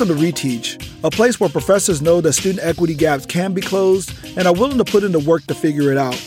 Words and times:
Welcome 0.00 0.16
to 0.16 0.32
Reteach, 0.32 1.04
a 1.04 1.10
place 1.10 1.38
where 1.38 1.50
professors 1.50 2.00
know 2.00 2.22
that 2.22 2.32
student 2.32 2.64
equity 2.64 2.94
gaps 2.94 3.26
can 3.26 3.52
be 3.52 3.60
closed 3.60 4.14
and 4.34 4.48
are 4.48 4.54
willing 4.54 4.78
to 4.78 4.84
put 4.84 5.04
in 5.04 5.12
the 5.12 5.18
work 5.18 5.44
to 5.48 5.54
figure 5.54 5.92
it 5.92 5.98
out. 5.98 6.18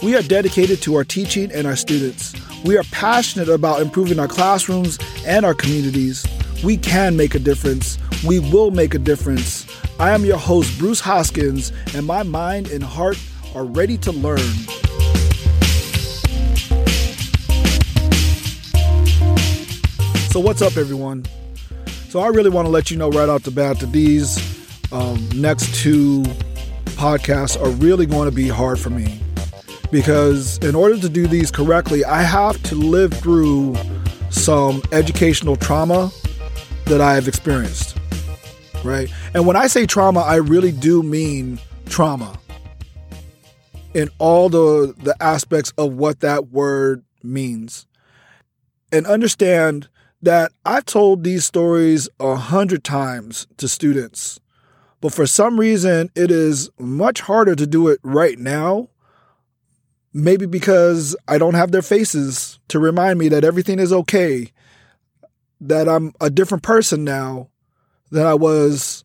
We 0.00 0.14
are 0.14 0.22
dedicated 0.22 0.80
to 0.82 0.94
our 0.94 1.02
teaching 1.02 1.50
and 1.50 1.66
our 1.66 1.74
students. 1.74 2.36
We 2.62 2.78
are 2.78 2.84
passionate 2.92 3.48
about 3.48 3.80
improving 3.80 4.20
our 4.20 4.28
classrooms 4.28 4.96
and 5.26 5.44
our 5.44 5.54
communities. 5.54 6.24
We 6.62 6.76
can 6.76 7.16
make 7.16 7.34
a 7.34 7.40
difference. 7.40 7.98
We 8.24 8.38
will 8.38 8.70
make 8.70 8.94
a 8.94 8.98
difference. 9.00 9.66
I 9.98 10.12
am 10.12 10.24
your 10.24 10.38
host, 10.38 10.78
Bruce 10.78 11.00
Hoskins, 11.00 11.72
and 11.96 12.06
my 12.06 12.22
mind 12.22 12.68
and 12.68 12.84
heart 12.84 13.18
are 13.56 13.64
ready 13.64 13.98
to 13.98 14.12
learn. 14.12 14.38
So, 20.30 20.38
what's 20.38 20.62
up, 20.62 20.76
everyone? 20.76 21.24
So, 22.08 22.20
I 22.20 22.28
really 22.28 22.50
want 22.50 22.66
to 22.66 22.70
let 22.70 22.90
you 22.90 22.96
know 22.96 23.10
right 23.10 23.28
off 23.28 23.42
the 23.42 23.50
bat 23.50 23.80
that 23.80 23.92
these 23.92 24.38
um, 24.92 25.28
next 25.34 25.74
two 25.74 26.22
podcasts 26.94 27.60
are 27.60 27.70
really 27.70 28.06
going 28.06 28.30
to 28.30 28.34
be 28.34 28.48
hard 28.48 28.78
for 28.78 28.90
me 28.90 29.20
because 29.90 30.58
in 30.58 30.74
order 30.74 30.98
to 30.98 31.08
do 31.08 31.26
these 31.26 31.50
correctly, 31.50 32.04
I 32.04 32.22
have 32.22 32.62
to 32.64 32.74
live 32.74 33.12
through 33.12 33.76
some 34.30 34.82
educational 34.92 35.56
trauma 35.56 36.10
that 36.86 37.00
I 37.00 37.14
have 37.14 37.28
experienced. 37.28 37.98
Right? 38.84 39.12
And 39.34 39.46
when 39.46 39.56
I 39.56 39.66
say 39.66 39.84
trauma, 39.84 40.20
I 40.20 40.36
really 40.36 40.72
do 40.72 41.02
mean 41.02 41.58
trauma 41.86 42.38
in 43.94 44.10
all 44.18 44.48
the 44.48 44.94
the 44.98 45.16
aspects 45.20 45.72
of 45.76 45.94
what 45.94 46.20
that 46.20 46.48
word 46.48 47.02
means. 47.22 47.86
And 48.92 49.06
understand 49.06 49.88
that 50.22 50.52
I've 50.64 50.86
told 50.86 51.24
these 51.24 51.44
stories 51.44 52.08
a 52.18 52.34
hundred 52.36 52.84
times 52.84 53.46
to 53.58 53.68
students, 53.68 54.40
but 55.00 55.12
for 55.12 55.26
some 55.26 55.60
reason 55.60 56.10
it 56.14 56.30
is 56.30 56.70
much 56.78 57.20
harder 57.20 57.54
to 57.54 57.66
do 57.66 57.88
it 57.88 58.00
right 58.02 58.38
now. 58.38 58.88
Maybe 60.12 60.46
because 60.46 61.14
I 61.28 61.36
don't 61.36 61.54
have 61.54 61.72
their 61.72 61.82
faces 61.82 62.58
to 62.68 62.78
remind 62.78 63.18
me 63.18 63.28
that 63.28 63.44
everything 63.44 63.78
is 63.78 63.92
okay, 63.92 64.50
that 65.60 65.88
I'm 65.88 66.14
a 66.20 66.30
different 66.30 66.62
person 66.62 67.04
now 67.04 67.50
than 68.10 68.24
I 68.24 68.34
was 68.34 69.04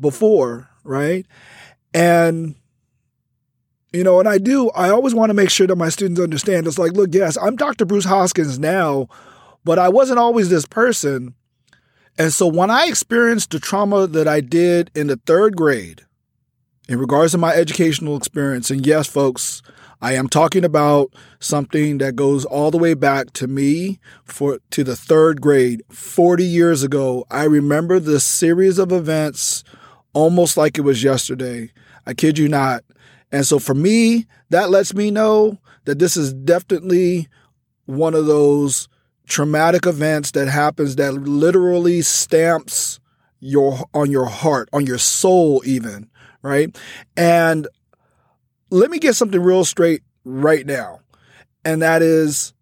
before, 0.00 0.68
right? 0.82 1.24
And 1.94 2.56
you 3.92 4.04
know, 4.04 4.20
and 4.20 4.28
I 4.28 4.38
do, 4.38 4.68
I 4.70 4.90
always 4.90 5.14
want 5.14 5.30
to 5.30 5.34
make 5.34 5.48
sure 5.48 5.66
that 5.66 5.76
my 5.76 5.88
students 5.88 6.20
understand. 6.20 6.66
It's 6.66 6.78
like, 6.78 6.92
look, 6.92 7.14
yes, 7.14 7.38
I'm 7.40 7.56
Dr. 7.56 7.86
Bruce 7.86 8.04
Hoskins 8.04 8.58
now, 8.58 9.08
but 9.66 9.80
I 9.80 9.88
wasn't 9.88 10.20
always 10.20 10.48
this 10.48 10.64
person. 10.64 11.34
And 12.16 12.32
so 12.32 12.46
when 12.46 12.70
I 12.70 12.86
experienced 12.86 13.50
the 13.50 13.58
trauma 13.58 14.06
that 14.06 14.28
I 14.28 14.40
did 14.40 14.92
in 14.94 15.08
the 15.08 15.20
third 15.26 15.56
grade, 15.56 16.02
in 16.88 17.00
regards 17.00 17.32
to 17.32 17.38
my 17.38 17.52
educational 17.52 18.16
experience, 18.16 18.70
and 18.70 18.86
yes, 18.86 19.08
folks, 19.08 19.62
I 20.00 20.12
am 20.12 20.28
talking 20.28 20.64
about 20.64 21.12
something 21.40 21.98
that 21.98 22.14
goes 22.14 22.44
all 22.44 22.70
the 22.70 22.78
way 22.78 22.94
back 22.94 23.32
to 23.32 23.48
me 23.48 23.98
for 24.22 24.60
to 24.70 24.84
the 24.84 24.94
third 24.94 25.40
grade, 25.40 25.82
40 25.90 26.44
years 26.44 26.84
ago. 26.84 27.26
I 27.28 27.42
remember 27.42 27.98
this 27.98 28.24
series 28.24 28.78
of 28.78 28.92
events 28.92 29.64
almost 30.12 30.56
like 30.56 30.78
it 30.78 30.82
was 30.82 31.02
yesterday. 31.02 31.72
I 32.06 32.14
kid 32.14 32.38
you 32.38 32.48
not. 32.48 32.84
And 33.32 33.44
so 33.44 33.58
for 33.58 33.74
me, 33.74 34.26
that 34.50 34.70
lets 34.70 34.94
me 34.94 35.10
know 35.10 35.58
that 35.86 35.98
this 35.98 36.16
is 36.16 36.32
definitely 36.32 37.26
one 37.86 38.14
of 38.14 38.26
those 38.26 38.88
traumatic 39.26 39.86
events 39.86 40.30
that 40.32 40.48
happens 40.48 40.96
that 40.96 41.12
literally 41.12 42.02
stamps 42.02 43.00
your 43.40 43.84
on 43.92 44.10
your 44.10 44.26
heart, 44.26 44.68
on 44.72 44.86
your 44.86 44.98
soul 44.98 45.62
even, 45.64 46.08
right? 46.42 46.76
And 47.16 47.68
let 48.70 48.90
me 48.90 48.98
get 48.98 49.14
something 49.14 49.40
real 49.40 49.64
straight 49.64 50.02
right 50.24 50.66
now. 50.66 51.00
And 51.64 51.82
that 51.82 52.02
is 52.02 52.54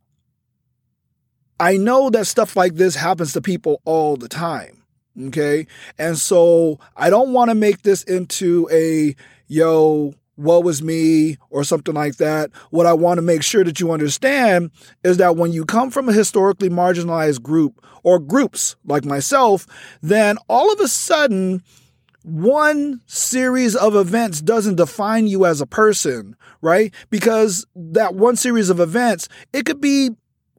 I 1.61 1.77
know 1.77 2.11
that 2.11 2.27
stuff 2.27 2.57
like 2.57 2.75
this 2.75 2.97
happens 2.97 3.33
to 3.35 3.41
people 3.41 3.81
all 3.85 4.17
the 4.17 4.29
time. 4.29 4.83
Okay. 5.27 5.67
And 5.99 6.19
so 6.19 6.81
I 6.97 7.11
don't 7.11 7.33
want 7.33 7.51
to 7.51 7.55
make 7.55 7.83
this 7.83 8.03
into 8.03 8.69
a 8.73 9.15
yo, 9.47 10.15
woe 10.37 10.61
was 10.61 10.83
me 10.83 11.37
or 11.51 11.65
something 11.65 11.95
like 11.95 12.17
that. 12.17 12.51
What 12.71 12.87
I 12.87 12.93
want 12.93 13.19
to 13.19 13.23
make 13.23 13.43
sure 13.43 13.65
that 13.65 13.81
you 13.81 13.93
understand 13.93 14.71
is 15.03 15.17
that 15.19 15.37
when 15.37 15.53
you 15.53 15.65
come 15.65 15.91
from 15.91 16.09
a 16.09 16.13
historically 16.13 16.69
marginalized 16.69 17.43
group 17.43 17.85
or 18.03 18.19
groups 18.19 18.77
like 18.85 19.05
myself, 19.05 19.67
then 20.03 20.37
all 20.49 20.73
of 20.73 20.81
a 20.81 20.89
sudden, 20.89 21.63
one 22.23 23.01
series 23.07 23.77
of 23.77 23.95
events 23.95 24.41
doesn't 24.41 24.77
define 24.77 25.27
you 25.27 25.45
as 25.45 25.61
a 25.61 25.67
person, 25.67 26.37
right? 26.63 26.93
Because 27.11 27.67
that 27.77 28.15
one 28.15 28.37
series 28.37 28.71
of 28.71 28.81
events, 28.81 29.29
it 29.53 29.67
could 29.67 29.81
be 29.81 30.11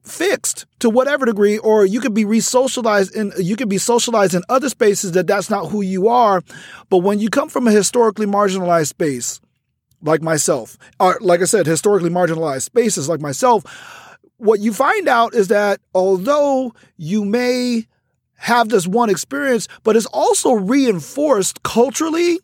fixed 0.04 0.66
to 0.78 0.88
whatever 0.88 1.26
degree 1.26 1.58
or 1.58 1.84
you 1.84 2.00
could 2.00 2.14
be 2.14 2.24
re-socialized 2.24 3.14
in 3.16 3.32
you 3.38 3.56
could 3.56 3.68
be 3.68 3.76
socialized 3.76 4.34
in 4.34 4.42
other 4.48 4.68
spaces 4.68 5.12
that 5.12 5.26
that's 5.26 5.50
not 5.50 5.66
who 5.66 5.82
you 5.82 6.06
are 6.06 6.42
but 6.90 6.98
when 6.98 7.18
you 7.18 7.28
come 7.28 7.48
from 7.48 7.66
a 7.66 7.72
historically 7.72 8.24
marginalized 8.24 8.86
space 8.86 9.40
like 10.02 10.22
myself, 10.22 10.76
or 11.00 11.18
like 11.20 11.40
I 11.40 11.44
said, 11.44 11.66
historically 11.66 12.10
marginalized 12.10 12.62
spaces 12.62 13.08
like 13.08 13.20
myself, 13.20 13.64
what 14.38 14.60
you 14.60 14.72
find 14.72 15.08
out 15.08 15.34
is 15.34 15.48
that 15.48 15.80
although 15.94 16.74
you 16.96 17.24
may 17.24 17.86
have 18.34 18.68
this 18.68 18.86
one 18.86 19.08
experience, 19.10 19.66
but 19.82 19.96
it's 19.96 20.06
also 20.06 20.52
reinforced 20.52 21.62
culturally 21.62 22.38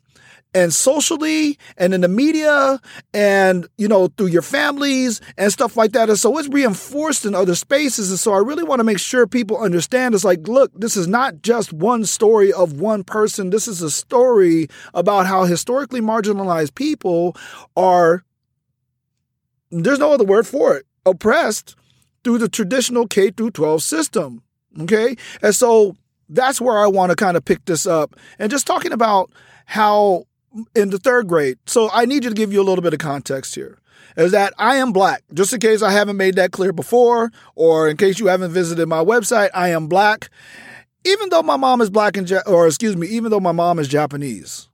and 0.53 0.73
socially 0.73 1.57
and 1.77 1.93
in 1.93 2.01
the 2.01 2.07
media 2.07 2.79
and 3.13 3.67
you 3.77 3.87
know 3.87 4.07
through 4.07 4.27
your 4.27 4.41
families 4.41 5.21
and 5.37 5.51
stuff 5.51 5.75
like 5.77 5.91
that. 5.93 6.09
And 6.09 6.19
so 6.19 6.37
it's 6.37 6.47
reinforced 6.49 7.25
in 7.25 7.35
other 7.35 7.55
spaces. 7.55 8.09
And 8.09 8.19
so 8.19 8.33
i 8.33 8.37
really 8.37 8.63
want 8.63 8.79
to 8.79 8.83
make 8.83 8.99
sure 8.99 9.27
people 9.27 9.57
understand 9.57 10.15
it's 10.15 10.23
like 10.23 10.47
look 10.47 10.71
this 10.73 10.95
is 10.97 11.07
not 11.07 11.41
just 11.41 11.73
one 11.73 12.05
story 12.05 12.51
of 12.53 12.79
one 12.79 13.03
person. 13.03 13.49
This 13.49 13.67
is 13.67 13.81
a 13.81 13.91
story 13.91 14.67
about 14.93 15.27
how 15.27 15.45
historically 15.45 16.01
marginalized 16.01 16.75
people 16.75 17.35
are 17.75 18.23
there's 19.71 19.99
no 19.99 20.13
other 20.13 20.25
word 20.25 20.45
for 20.45 20.75
it 20.77 20.85
oppressed 21.05 21.75
through 22.23 22.37
the 22.37 22.47
traditional 22.47 23.07
K 23.07 23.31
through 23.31 23.51
12 23.51 23.81
system 23.83 24.43
okay? 24.81 25.15
And 25.41 25.53
so 25.53 25.95
that's 26.29 26.61
where 26.61 26.77
I 26.77 26.87
want 26.87 27.11
to 27.11 27.15
kind 27.15 27.37
of 27.37 27.45
pick 27.45 27.65
this 27.65 27.85
up. 27.85 28.15
And 28.39 28.51
just 28.51 28.67
talking 28.67 28.91
about 28.91 29.31
how 29.65 30.25
in 30.75 30.89
the 30.89 30.99
third 30.99 31.27
grade. 31.27 31.57
So 31.65 31.89
I 31.91 32.05
need 32.05 32.23
you 32.23 32.29
to 32.29 32.35
give 32.35 32.53
you 32.53 32.61
a 32.61 32.63
little 32.63 32.81
bit 32.81 32.93
of 32.93 32.99
context 32.99 33.55
here. 33.55 33.79
Is 34.15 34.31
that 34.31 34.53
I 34.59 34.75
am 34.75 34.93
black. 34.93 35.23
Just 35.33 35.53
in 35.53 35.59
case 35.59 35.81
I 35.81 35.91
haven't 35.91 36.17
made 36.17 36.35
that 36.35 36.51
clear 36.51 36.71
before, 36.71 37.31
or 37.55 37.89
in 37.89 37.97
case 37.97 38.19
you 38.19 38.27
haven't 38.27 38.51
visited 38.51 38.87
my 38.87 39.03
website, 39.03 39.49
I 39.53 39.69
am 39.69 39.87
black. 39.87 40.29
Even 41.03 41.29
though 41.29 41.41
my 41.41 41.57
mom 41.57 41.81
is 41.81 41.89
black 41.89 42.15
and, 42.15 42.31
or 42.45 42.67
excuse 42.67 42.95
me, 42.95 43.07
even 43.07 43.31
though 43.31 43.39
my 43.39 43.51
mom 43.51 43.79
is 43.79 43.87
Japanese. 43.87 44.69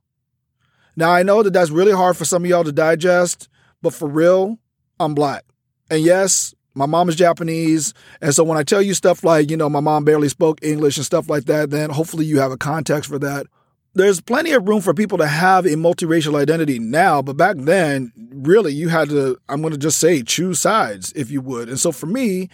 Now 0.94 1.10
I 1.10 1.22
know 1.22 1.42
that 1.42 1.52
that's 1.52 1.70
really 1.70 1.92
hard 1.92 2.16
for 2.16 2.24
some 2.24 2.44
of 2.44 2.50
y'all 2.50 2.64
to 2.64 2.72
digest, 2.72 3.48
but 3.80 3.94
for 3.94 4.06
real, 4.06 4.58
I'm 4.98 5.14
black. 5.14 5.44
And 5.90 6.02
yes, 6.02 6.54
my 6.74 6.86
mom 6.86 7.08
is 7.08 7.16
Japanese. 7.16 7.94
And 8.20 8.34
so 8.34 8.44
when 8.44 8.58
I 8.58 8.62
tell 8.62 8.82
you 8.82 8.92
stuff 8.94 9.24
like, 9.24 9.50
you 9.50 9.56
know, 9.56 9.70
my 9.70 9.80
mom 9.80 10.04
barely 10.04 10.28
spoke 10.28 10.62
English 10.62 10.98
and 10.98 11.06
stuff 11.06 11.30
like 11.30 11.46
that, 11.46 11.70
then 11.70 11.90
hopefully 11.90 12.26
you 12.26 12.38
have 12.40 12.52
a 12.52 12.58
context 12.58 13.08
for 13.08 13.18
that 13.20 13.46
there's 13.94 14.20
plenty 14.20 14.52
of 14.52 14.68
room 14.68 14.80
for 14.80 14.94
people 14.94 15.18
to 15.18 15.26
have 15.26 15.66
a 15.66 15.70
multiracial 15.70 16.40
identity 16.40 16.78
now, 16.78 17.22
but 17.22 17.36
back 17.36 17.56
then, 17.58 18.12
really, 18.32 18.72
you 18.72 18.88
had 18.88 19.08
to, 19.08 19.36
I'm 19.48 19.60
going 19.60 19.72
to 19.72 19.78
just 19.78 19.98
say, 19.98 20.22
choose 20.22 20.60
sides, 20.60 21.12
if 21.16 21.30
you 21.30 21.40
would. 21.40 21.68
And 21.68 21.78
so 21.78 21.90
for 21.90 22.06
me, 22.06 22.48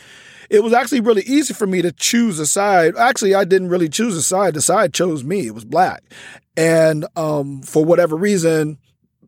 it 0.49 0.63
was 0.63 0.73
actually 0.73 1.01
really 1.01 1.23
easy 1.23 1.53
for 1.53 1.67
me 1.67 1.83
to 1.83 1.93
choose 1.93 2.39
a 2.39 2.47
side. 2.47 2.97
Actually, 2.97 3.35
I 3.35 3.45
didn't 3.45 3.69
really 3.69 3.89
choose 3.89 4.17
a 4.17 4.23
side. 4.23 4.55
The 4.55 4.63
side 4.63 4.95
chose 4.95 5.25
me. 5.25 5.47
It 5.47 5.55
was 5.55 5.65
black. 5.65 6.05
And 6.57 7.07
um, 7.17 7.63
for 7.63 7.85
whatever 7.85 8.17
reason, 8.17 8.79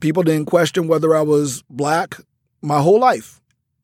people 0.00 0.22
didn't 0.22 0.46
question 0.46 0.88
whether 0.88 1.14
I 1.14 1.22
was 1.22 1.62
black 1.68 2.16
my 2.62 2.80
whole 2.80 3.00
life. 3.00 3.37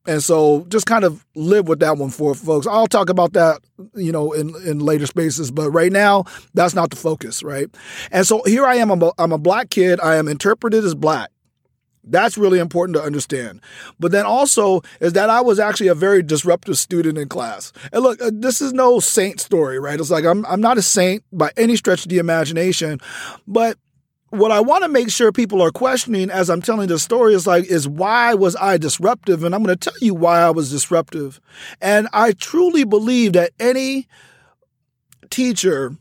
And 0.07 0.23
so 0.23 0.65
just 0.69 0.85
kind 0.85 1.03
of 1.03 1.25
live 1.35 1.67
with 1.67 1.79
that 1.79 1.97
one 1.97 2.09
for 2.09 2.35
folks. 2.35 2.67
I'll 2.67 2.87
talk 2.87 3.09
about 3.09 3.33
that, 3.33 3.59
you 3.95 4.11
know, 4.11 4.31
in, 4.33 4.53
in 4.65 4.79
later 4.79 5.05
spaces, 5.05 5.51
but 5.51 5.71
right 5.71 5.91
now 5.91 6.25
that's 6.53 6.75
not 6.75 6.89
the 6.89 6.95
focus, 6.95 7.43
right? 7.43 7.67
And 8.11 8.25
so 8.25 8.43
here 8.45 8.65
I 8.65 8.75
am, 8.75 8.91
I'm 8.91 9.01
a, 9.01 9.11
I'm 9.17 9.31
a 9.31 9.37
black 9.37 9.69
kid. 9.69 9.99
I 9.99 10.15
am 10.15 10.27
interpreted 10.27 10.83
as 10.83 10.95
black. 10.95 11.31
That's 12.07 12.37
really 12.37 12.59
important 12.59 12.95
to 12.97 13.01
understand. 13.01 13.61
But 13.99 14.11
then 14.11 14.25
also 14.25 14.81
is 14.99 15.13
that 15.13 15.29
I 15.29 15.41
was 15.41 15.59
actually 15.59 15.87
a 15.87 15.95
very 15.95 16.21
disruptive 16.21 16.77
student 16.77 17.17
in 17.17 17.27
class. 17.27 17.73
And 17.91 18.03
look, 18.03 18.21
uh, 18.21 18.29
this 18.31 18.61
is 18.61 18.73
no 18.73 18.99
saint 18.99 19.39
story, 19.39 19.79
right? 19.79 19.99
It's 19.99 20.11
like 20.11 20.25
I'm 20.25 20.45
I'm 20.45 20.61
not 20.61 20.77
a 20.77 20.81
saint 20.83 21.23
by 21.31 21.51
any 21.57 21.75
stretch 21.75 22.03
of 22.03 22.09
the 22.09 22.19
imagination, 22.19 22.99
but 23.47 23.77
what 24.37 24.51
I 24.51 24.59
want 24.59 24.83
to 24.83 24.89
make 24.89 25.09
sure 25.09 25.31
people 25.31 25.61
are 25.61 25.71
questioning 25.71 26.29
as 26.29 26.49
I'm 26.49 26.61
telling 26.61 26.87
the 26.87 26.99
story 26.99 27.33
is 27.33 27.47
like, 27.47 27.65
is 27.65 27.87
why 27.87 28.33
was 28.33 28.55
I 28.55 28.77
disruptive? 28.77 29.43
And 29.43 29.55
I'm 29.55 29.63
going 29.63 29.77
to 29.77 29.89
tell 29.89 29.99
you 30.01 30.13
why 30.13 30.41
I 30.41 30.49
was 30.49 30.69
disruptive. 30.69 31.39
And 31.81 32.07
I 32.13 32.33
truly 32.33 32.83
believe 32.83 33.33
that 33.33 33.51
any 33.59 34.07
teacher 35.29 35.97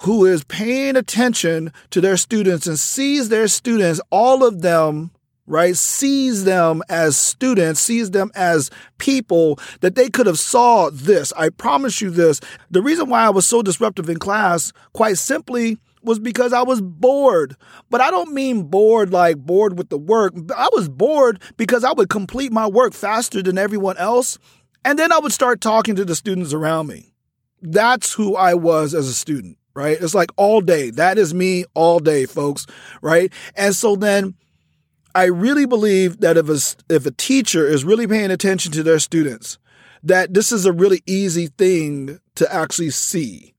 who 0.00 0.26
is 0.26 0.44
paying 0.44 0.96
attention 0.96 1.72
to 1.90 2.00
their 2.00 2.16
students 2.16 2.66
and 2.66 2.78
sees 2.78 3.28
their 3.28 3.48
students, 3.48 4.00
all 4.10 4.44
of 4.44 4.60
them, 4.60 5.10
right, 5.46 5.76
sees 5.76 6.44
them 6.44 6.82
as 6.88 7.16
students, 7.16 7.80
sees 7.80 8.10
them 8.10 8.30
as 8.34 8.70
people 8.98 9.58
that 9.80 9.94
they 9.94 10.10
could 10.10 10.26
have 10.26 10.38
saw 10.38 10.90
this. 10.90 11.32
I 11.36 11.48
promise 11.48 12.00
you 12.00 12.10
this. 12.10 12.40
The 12.70 12.82
reason 12.82 13.08
why 13.08 13.24
I 13.24 13.30
was 13.30 13.46
so 13.46 13.62
disruptive 13.62 14.10
in 14.10 14.18
class, 14.18 14.72
quite 14.92 15.18
simply, 15.18 15.78
was 16.06 16.18
because 16.18 16.52
I 16.52 16.62
was 16.62 16.80
bored. 16.80 17.56
But 17.90 18.00
I 18.00 18.10
don't 18.10 18.32
mean 18.32 18.62
bored 18.64 19.12
like 19.12 19.36
bored 19.36 19.76
with 19.76 19.90
the 19.90 19.98
work. 19.98 20.32
I 20.56 20.68
was 20.72 20.88
bored 20.88 21.42
because 21.56 21.84
I 21.84 21.92
would 21.92 22.08
complete 22.08 22.52
my 22.52 22.66
work 22.66 22.94
faster 22.94 23.42
than 23.42 23.58
everyone 23.58 23.98
else. 23.98 24.38
And 24.84 24.98
then 24.98 25.12
I 25.12 25.18
would 25.18 25.32
start 25.32 25.60
talking 25.60 25.96
to 25.96 26.04
the 26.04 26.14
students 26.14 26.52
around 26.52 26.86
me. 26.86 27.12
That's 27.60 28.12
who 28.12 28.36
I 28.36 28.54
was 28.54 28.94
as 28.94 29.08
a 29.08 29.14
student, 29.14 29.58
right? 29.74 29.98
It's 30.00 30.14
like 30.14 30.30
all 30.36 30.60
day. 30.60 30.90
That 30.90 31.18
is 31.18 31.34
me 31.34 31.64
all 31.74 31.98
day, 31.98 32.24
folks, 32.24 32.66
right? 33.02 33.32
And 33.56 33.74
so 33.74 33.96
then 33.96 34.34
I 35.14 35.24
really 35.24 35.66
believe 35.66 36.20
that 36.20 36.36
if 36.36 36.48
a, 36.48 36.94
if 36.94 37.06
a 37.06 37.10
teacher 37.10 37.66
is 37.66 37.84
really 37.84 38.06
paying 38.06 38.30
attention 38.30 38.70
to 38.72 38.82
their 38.82 38.98
students, 38.98 39.58
that 40.02 40.34
this 40.34 40.52
is 40.52 40.66
a 40.66 40.72
really 40.72 41.02
easy 41.06 41.46
thing 41.46 42.20
to 42.34 42.54
actually 42.54 42.90
see. 42.90 43.54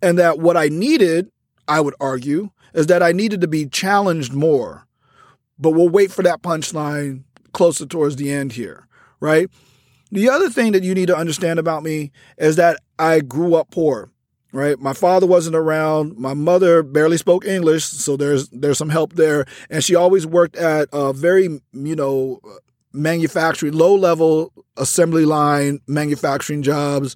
And 0.00 0.18
that 0.18 0.38
what 0.38 0.56
I 0.56 0.68
needed 0.68 1.30
I 1.68 1.80
would 1.80 1.94
argue, 2.00 2.50
is 2.74 2.86
that 2.86 3.02
I 3.02 3.12
needed 3.12 3.40
to 3.40 3.48
be 3.48 3.66
challenged 3.66 4.32
more. 4.32 4.86
But 5.58 5.70
we'll 5.70 5.88
wait 5.88 6.10
for 6.10 6.22
that 6.22 6.42
punchline 6.42 7.24
closer 7.52 7.86
towards 7.86 8.16
the 8.16 8.30
end 8.30 8.52
here, 8.52 8.88
right? 9.20 9.48
The 10.10 10.28
other 10.28 10.50
thing 10.50 10.72
that 10.72 10.82
you 10.82 10.94
need 10.94 11.06
to 11.06 11.16
understand 11.16 11.58
about 11.58 11.82
me 11.82 12.10
is 12.36 12.56
that 12.56 12.80
I 12.98 13.20
grew 13.20 13.54
up 13.54 13.70
poor, 13.70 14.10
right? 14.52 14.78
My 14.78 14.92
father 14.92 15.26
wasn't 15.26 15.56
around. 15.56 16.18
My 16.18 16.34
mother 16.34 16.82
barely 16.82 17.16
spoke 17.16 17.46
English, 17.46 17.84
so 17.84 18.16
there's 18.16 18.48
there's 18.48 18.78
some 18.78 18.90
help 18.90 19.14
there, 19.14 19.46
and 19.70 19.82
she 19.82 19.94
always 19.94 20.26
worked 20.26 20.56
at 20.56 20.88
a 20.92 21.12
very, 21.12 21.60
you 21.72 21.96
know, 21.96 22.40
manufacturing, 22.92 23.72
low 23.72 23.94
level 23.94 24.52
assembly 24.76 25.24
line 25.24 25.80
manufacturing 25.86 26.62
jobs 26.62 27.14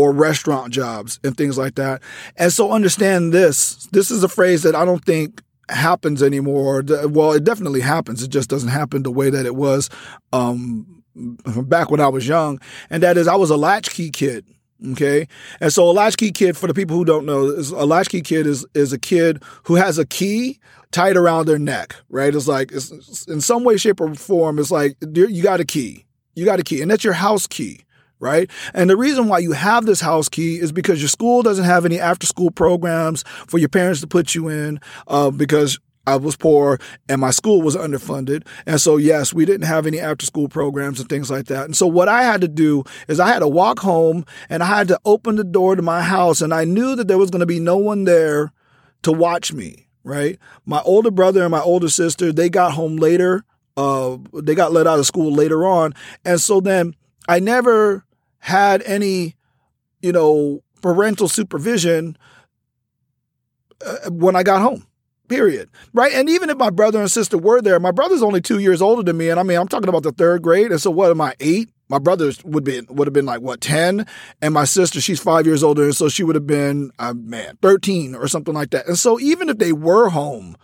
or 0.00 0.12
restaurant 0.12 0.72
jobs 0.72 1.20
and 1.22 1.36
things 1.36 1.58
like 1.58 1.74
that. 1.74 2.00
And 2.36 2.50
so 2.50 2.72
understand 2.72 3.32
this. 3.32 3.86
This 3.92 4.10
is 4.10 4.24
a 4.24 4.28
phrase 4.28 4.62
that 4.62 4.74
I 4.74 4.86
don't 4.86 5.04
think 5.04 5.42
happens 5.68 6.22
anymore. 6.22 6.82
Well, 6.86 7.32
it 7.32 7.44
definitely 7.44 7.80
happens. 7.80 8.22
It 8.22 8.30
just 8.30 8.48
doesn't 8.48 8.70
happen 8.70 9.02
the 9.02 9.10
way 9.10 9.28
that 9.28 9.44
it 9.44 9.54
was 9.54 9.90
um, 10.32 11.04
back 11.14 11.90
when 11.90 12.00
I 12.00 12.08
was 12.08 12.26
young. 12.26 12.60
And 12.88 13.02
that 13.02 13.18
is, 13.18 13.28
I 13.28 13.36
was 13.36 13.50
a 13.50 13.56
latchkey 13.56 14.10
kid. 14.10 14.46
Okay. 14.92 15.28
And 15.60 15.70
so 15.70 15.84
a 15.88 15.92
latchkey 15.92 16.32
kid, 16.32 16.56
for 16.56 16.66
the 16.66 16.72
people 16.72 16.96
who 16.96 17.04
don't 17.04 17.26
know, 17.26 17.40
a 17.76 17.84
latchkey 17.84 18.22
kid 18.22 18.46
is, 18.46 18.64
is 18.74 18.94
a 18.94 18.98
kid 18.98 19.42
who 19.64 19.74
has 19.74 19.98
a 19.98 20.06
key 20.06 20.58
tied 20.90 21.18
around 21.18 21.46
their 21.46 21.58
neck, 21.58 21.94
right? 22.08 22.34
It's 22.34 22.48
like, 22.48 22.72
it's, 22.72 23.28
in 23.28 23.42
some 23.42 23.64
way, 23.64 23.76
shape, 23.76 24.00
or 24.00 24.14
form, 24.14 24.58
it's 24.58 24.70
like 24.70 24.96
you 25.14 25.42
got 25.42 25.60
a 25.60 25.66
key. 25.66 26.06
You 26.34 26.46
got 26.46 26.60
a 26.60 26.62
key, 26.62 26.80
and 26.80 26.90
that's 26.90 27.04
your 27.04 27.12
house 27.12 27.46
key 27.46 27.80
right? 28.20 28.50
And 28.74 28.88
the 28.88 28.96
reason 28.96 29.28
why 29.28 29.38
you 29.38 29.52
have 29.52 29.86
this 29.86 30.00
house 30.00 30.28
key 30.28 30.60
is 30.60 30.70
because 30.70 31.00
your 31.00 31.08
school 31.08 31.42
doesn't 31.42 31.64
have 31.64 31.84
any 31.84 31.98
after 31.98 32.26
school 32.26 32.50
programs 32.50 33.24
for 33.48 33.58
your 33.58 33.70
parents 33.70 34.00
to 34.02 34.06
put 34.06 34.34
you 34.34 34.48
in 34.48 34.78
uh, 35.08 35.30
because 35.30 35.80
I 36.06 36.16
was 36.16 36.36
poor 36.36 36.78
and 37.08 37.20
my 37.20 37.30
school 37.30 37.62
was 37.62 37.76
underfunded. 37.76 38.46
And 38.66 38.80
so, 38.80 38.96
yes, 38.96 39.32
we 39.32 39.44
didn't 39.44 39.66
have 39.66 39.86
any 39.86 40.00
after 40.00 40.26
school 40.26 40.48
programs 40.48 41.00
and 41.00 41.08
things 41.08 41.30
like 41.30 41.46
that. 41.46 41.64
And 41.64 41.76
so, 41.76 41.86
what 41.86 42.08
I 42.08 42.22
had 42.22 42.40
to 42.40 42.48
do 42.48 42.84
is 43.08 43.20
I 43.20 43.28
had 43.28 43.40
to 43.40 43.48
walk 43.48 43.80
home 43.80 44.24
and 44.48 44.62
I 44.62 44.66
had 44.66 44.88
to 44.88 45.00
open 45.04 45.36
the 45.36 45.44
door 45.44 45.76
to 45.76 45.82
my 45.82 46.02
house. 46.02 46.40
And 46.40 46.54
I 46.54 46.64
knew 46.64 46.96
that 46.96 47.08
there 47.08 47.18
was 47.18 47.30
going 47.30 47.40
to 47.40 47.46
be 47.46 47.60
no 47.60 47.76
one 47.76 48.04
there 48.04 48.52
to 49.02 49.12
watch 49.12 49.52
me, 49.52 49.88
right? 50.02 50.38
My 50.64 50.80
older 50.82 51.10
brother 51.10 51.42
and 51.42 51.50
my 51.50 51.60
older 51.60 51.88
sister, 51.88 52.32
they 52.32 52.48
got 52.48 52.72
home 52.72 52.96
later. 52.96 53.44
Uh, 53.76 54.18
they 54.34 54.54
got 54.54 54.72
let 54.72 54.86
out 54.86 54.98
of 54.98 55.06
school 55.06 55.32
later 55.32 55.66
on. 55.66 55.94
And 56.24 56.40
so 56.40 56.60
then 56.60 56.94
I 57.28 57.38
never 57.38 58.04
had 58.40 58.82
any, 58.82 59.36
you 60.02 60.12
know, 60.12 60.62
parental 60.82 61.28
supervision 61.28 62.18
uh, 63.86 64.10
when 64.10 64.36
I 64.36 64.42
got 64.42 64.60
home. 64.60 64.86
Period. 65.28 65.70
Right. 65.94 66.12
And 66.12 66.28
even 66.28 66.50
if 66.50 66.56
my 66.56 66.70
brother 66.70 67.00
and 67.00 67.08
sister 67.08 67.38
were 67.38 67.62
there, 67.62 67.78
my 67.78 67.92
brother's 67.92 68.22
only 68.22 68.40
two 68.40 68.58
years 68.58 68.82
older 68.82 69.04
than 69.04 69.16
me. 69.16 69.30
And 69.30 69.38
I 69.38 69.44
mean, 69.44 69.58
I'm 69.58 69.68
talking 69.68 69.88
about 69.88 70.02
the 70.02 70.10
third 70.10 70.42
grade. 70.42 70.72
And 70.72 70.80
so 70.80 70.90
what 70.90 71.10
am 71.10 71.20
I, 71.20 71.34
eight? 71.38 71.70
My 71.88 71.98
brother 71.98 72.32
would 72.44 72.64
be 72.64 72.80
would 72.88 73.08
have 73.08 73.12
been 73.12 73.26
like 73.26 73.40
what 73.40 73.60
ten, 73.60 74.06
and 74.40 74.54
my 74.54 74.64
sister 74.64 75.00
she's 75.00 75.18
five 75.18 75.44
years 75.44 75.64
older, 75.64 75.82
and 75.82 75.96
so 75.96 76.08
she 76.08 76.22
would 76.22 76.36
have 76.36 76.46
been 76.46 76.92
uh, 77.00 77.14
man 77.14 77.58
thirteen 77.60 78.14
or 78.14 78.28
something 78.28 78.54
like 78.54 78.70
that. 78.70 78.86
And 78.86 78.96
so 78.96 79.18
even 79.18 79.48
if 79.48 79.58
they 79.58 79.72
were 79.72 80.08
home, 80.08 80.56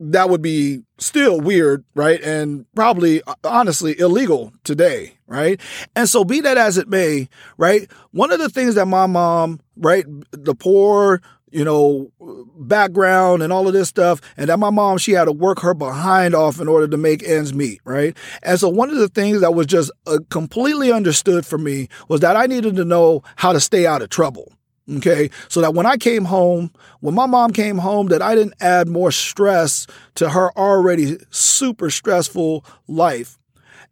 that 0.00 0.30
would 0.30 0.40
be 0.40 0.80
still 0.98 1.40
weird, 1.40 1.84
right? 1.94 2.20
And 2.22 2.64
probably, 2.74 3.22
uh, 3.22 3.34
honestly, 3.44 3.98
illegal 3.98 4.52
today, 4.64 5.18
right? 5.26 5.60
And 5.94 6.08
so, 6.08 6.24
be 6.24 6.40
that 6.40 6.56
as 6.56 6.78
it 6.78 6.88
may, 6.88 7.28
right? 7.58 7.90
One 8.12 8.32
of 8.32 8.38
the 8.38 8.48
things 8.48 8.74
that 8.76 8.86
my 8.86 9.06
mom, 9.06 9.60
right, 9.76 10.06
the 10.30 10.54
poor, 10.54 11.20
you 11.50 11.64
know, 11.64 12.10
background 12.56 13.42
and 13.42 13.52
all 13.52 13.66
of 13.68 13.74
this 13.74 13.88
stuff, 13.88 14.20
and 14.38 14.48
that 14.48 14.58
my 14.58 14.70
mom, 14.70 14.96
she 14.96 15.12
had 15.12 15.24
to 15.24 15.32
work 15.32 15.60
her 15.60 15.74
behind 15.74 16.34
off 16.34 16.60
in 16.60 16.68
order 16.68 16.88
to 16.88 16.96
make 16.96 17.22
ends 17.22 17.52
meet, 17.52 17.80
right? 17.84 18.16
And 18.42 18.58
so, 18.58 18.70
one 18.70 18.88
of 18.88 18.96
the 18.96 19.08
things 19.08 19.42
that 19.42 19.54
was 19.54 19.66
just 19.66 19.90
uh, 20.06 20.18
completely 20.30 20.90
understood 20.90 21.44
for 21.44 21.58
me 21.58 21.88
was 22.08 22.20
that 22.20 22.36
I 22.36 22.46
needed 22.46 22.76
to 22.76 22.84
know 22.86 23.22
how 23.36 23.52
to 23.52 23.60
stay 23.60 23.86
out 23.86 24.00
of 24.00 24.08
trouble 24.08 24.50
Okay. 24.96 25.30
So 25.48 25.60
that 25.60 25.74
when 25.74 25.86
I 25.86 25.96
came 25.96 26.24
home, 26.24 26.72
when 27.00 27.14
my 27.14 27.26
mom 27.26 27.52
came 27.52 27.78
home, 27.78 28.08
that 28.08 28.22
I 28.22 28.34
didn't 28.34 28.54
add 28.60 28.88
more 28.88 29.12
stress 29.12 29.86
to 30.16 30.30
her 30.30 30.50
already 30.56 31.18
super 31.30 31.90
stressful 31.90 32.64
life. 32.88 33.38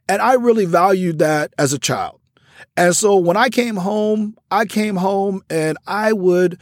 And 0.09 0.23
I 0.23 0.35
really 0.35 0.65
valued 0.65 1.19
that 1.19 1.53
as 1.59 1.73
a 1.73 1.79
child. 1.79 2.21
And 2.77 2.95
so 2.95 3.17
when 3.17 3.37
I 3.37 3.49
came 3.51 3.77
home, 3.77 4.37
I 4.51 4.65
came 4.65 4.97
home 4.97 5.43
and 5.51 5.77
I 5.87 6.13
would 6.13 6.61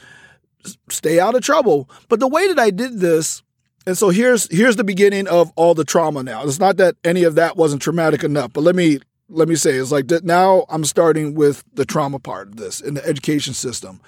stay 0.91 1.21
out 1.21 1.35
of 1.35 1.43
trouble. 1.43 1.89
But 2.09 2.21
the 2.21 2.29
way 2.29 2.49
that 2.49 2.59
I 2.59 2.71
did 2.71 3.01
this, 3.01 3.43
and 3.87 3.97
so 3.97 4.09
here's 4.09 4.51
here's 4.51 4.77
the 4.77 4.85
beginning 4.85 5.29
of 5.29 5.53
all 5.57 5.75
the 5.75 5.85
trauma 5.85 6.23
now. 6.23 6.43
It's 6.43 6.59
not 6.59 6.77
that 6.79 6.97
any 7.05 7.23
of 7.23 7.37
that 7.37 7.57
wasn't 7.57 7.83
traumatic 7.83 8.25
enough, 8.25 8.53
but 8.53 8.63
let 8.63 8.75
me 8.75 8.99
let 9.29 9.49
me 9.49 9.57
say 9.57 9.73
it's 9.73 9.93
like 9.93 10.09
that 10.09 10.25
now 10.25 10.65
I'm 10.69 10.85
starting 10.85 11.35
with 11.35 11.65
the 11.75 11.85
trauma 11.85 12.19
part 12.19 12.49
of 12.49 12.57
this 12.57 12.81
in 12.81 12.95
the 12.95 13.05
education 13.05 13.55
system. 13.55 14.01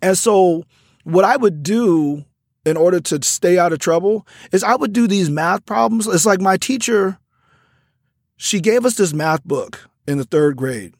And 0.00 0.16
so 0.16 0.64
what 1.04 1.24
I 1.24 1.36
would 1.36 1.62
do 1.62 2.24
in 2.64 2.76
order 2.76 3.00
to 3.00 3.22
stay 3.22 3.58
out 3.58 3.72
of 3.72 3.78
trouble 3.78 4.26
is 4.52 4.62
I 4.62 4.76
would 4.76 4.92
do 4.92 5.06
these 5.06 5.30
math 5.30 5.64
problems. 5.66 6.06
It's 6.06 6.26
like 6.26 6.40
my 6.40 6.56
teacher, 6.56 7.18
she 8.36 8.60
gave 8.60 8.84
us 8.84 8.94
this 8.94 9.12
math 9.12 9.44
book 9.44 9.88
in 10.06 10.18
the 10.18 10.24
third 10.24 10.56
grade. 10.56 10.94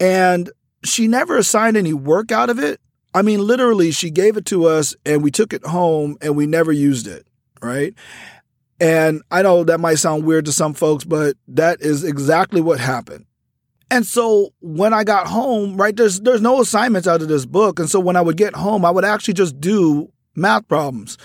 And 0.00 0.50
she 0.84 1.08
never 1.08 1.36
assigned 1.36 1.76
any 1.76 1.92
work 1.92 2.32
out 2.32 2.50
of 2.50 2.58
it. 2.58 2.80
I 3.14 3.22
mean, 3.22 3.40
literally, 3.40 3.92
she 3.92 4.10
gave 4.10 4.36
it 4.36 4.44
to 4.46 4.66
us 4.66 4.94
and 5.06 5.22
we 5.22 5.30
took 5.30 5.52
it 5.52 5.64
home 5.64 6.16
and 6.20 6.36
we 6.36 6.46
never 6.46 6.72
used 6.72 7.06
it. 7.06 7.26
Right. 7.62 7.94
And 8.80 9.22
I 9.30 9.42
know 9.42 9.64
that 9.64 9.80
might 9.80 9.96
sound 9.96 10.24
weird 10.24 10.44
to 10.46 10.52
some 10.52 10.74
folks, 10.74 11.04
but 11.04 11.36
that 11.48 11.80
is 11.80 12.04
exactly 12.04 12.60
what 12.60 12.78
happened. 12.78 13.26
And 13.90 14.04
so 14.04 14.50
when 14.60 14.92
I 14.92 15.04
got 15.04 15.28
home, 15.28 15.76
right, 15.76 15.96
there's 15.96 16.20
there's 16.20 16.40
no 16.40 16.60
assignments 16.60 17.06
out 17.06 17.22
of 17.22 17.28
this 17.28 17.46
book, 17.46 17.78
and 17.78 17.88
so 17.88 18.00
when 18.00 18.16
I 18.16 18.20
would 18.20 18.36
get 18.36 18.54
home, 18.54 18.84
I 18.84 18.90
would 18.90 19.04
actually 19.04 19.34
just 19.34 19.60
do 19.60 20.12
math 20.34 20.68
problems. 20.68 21.16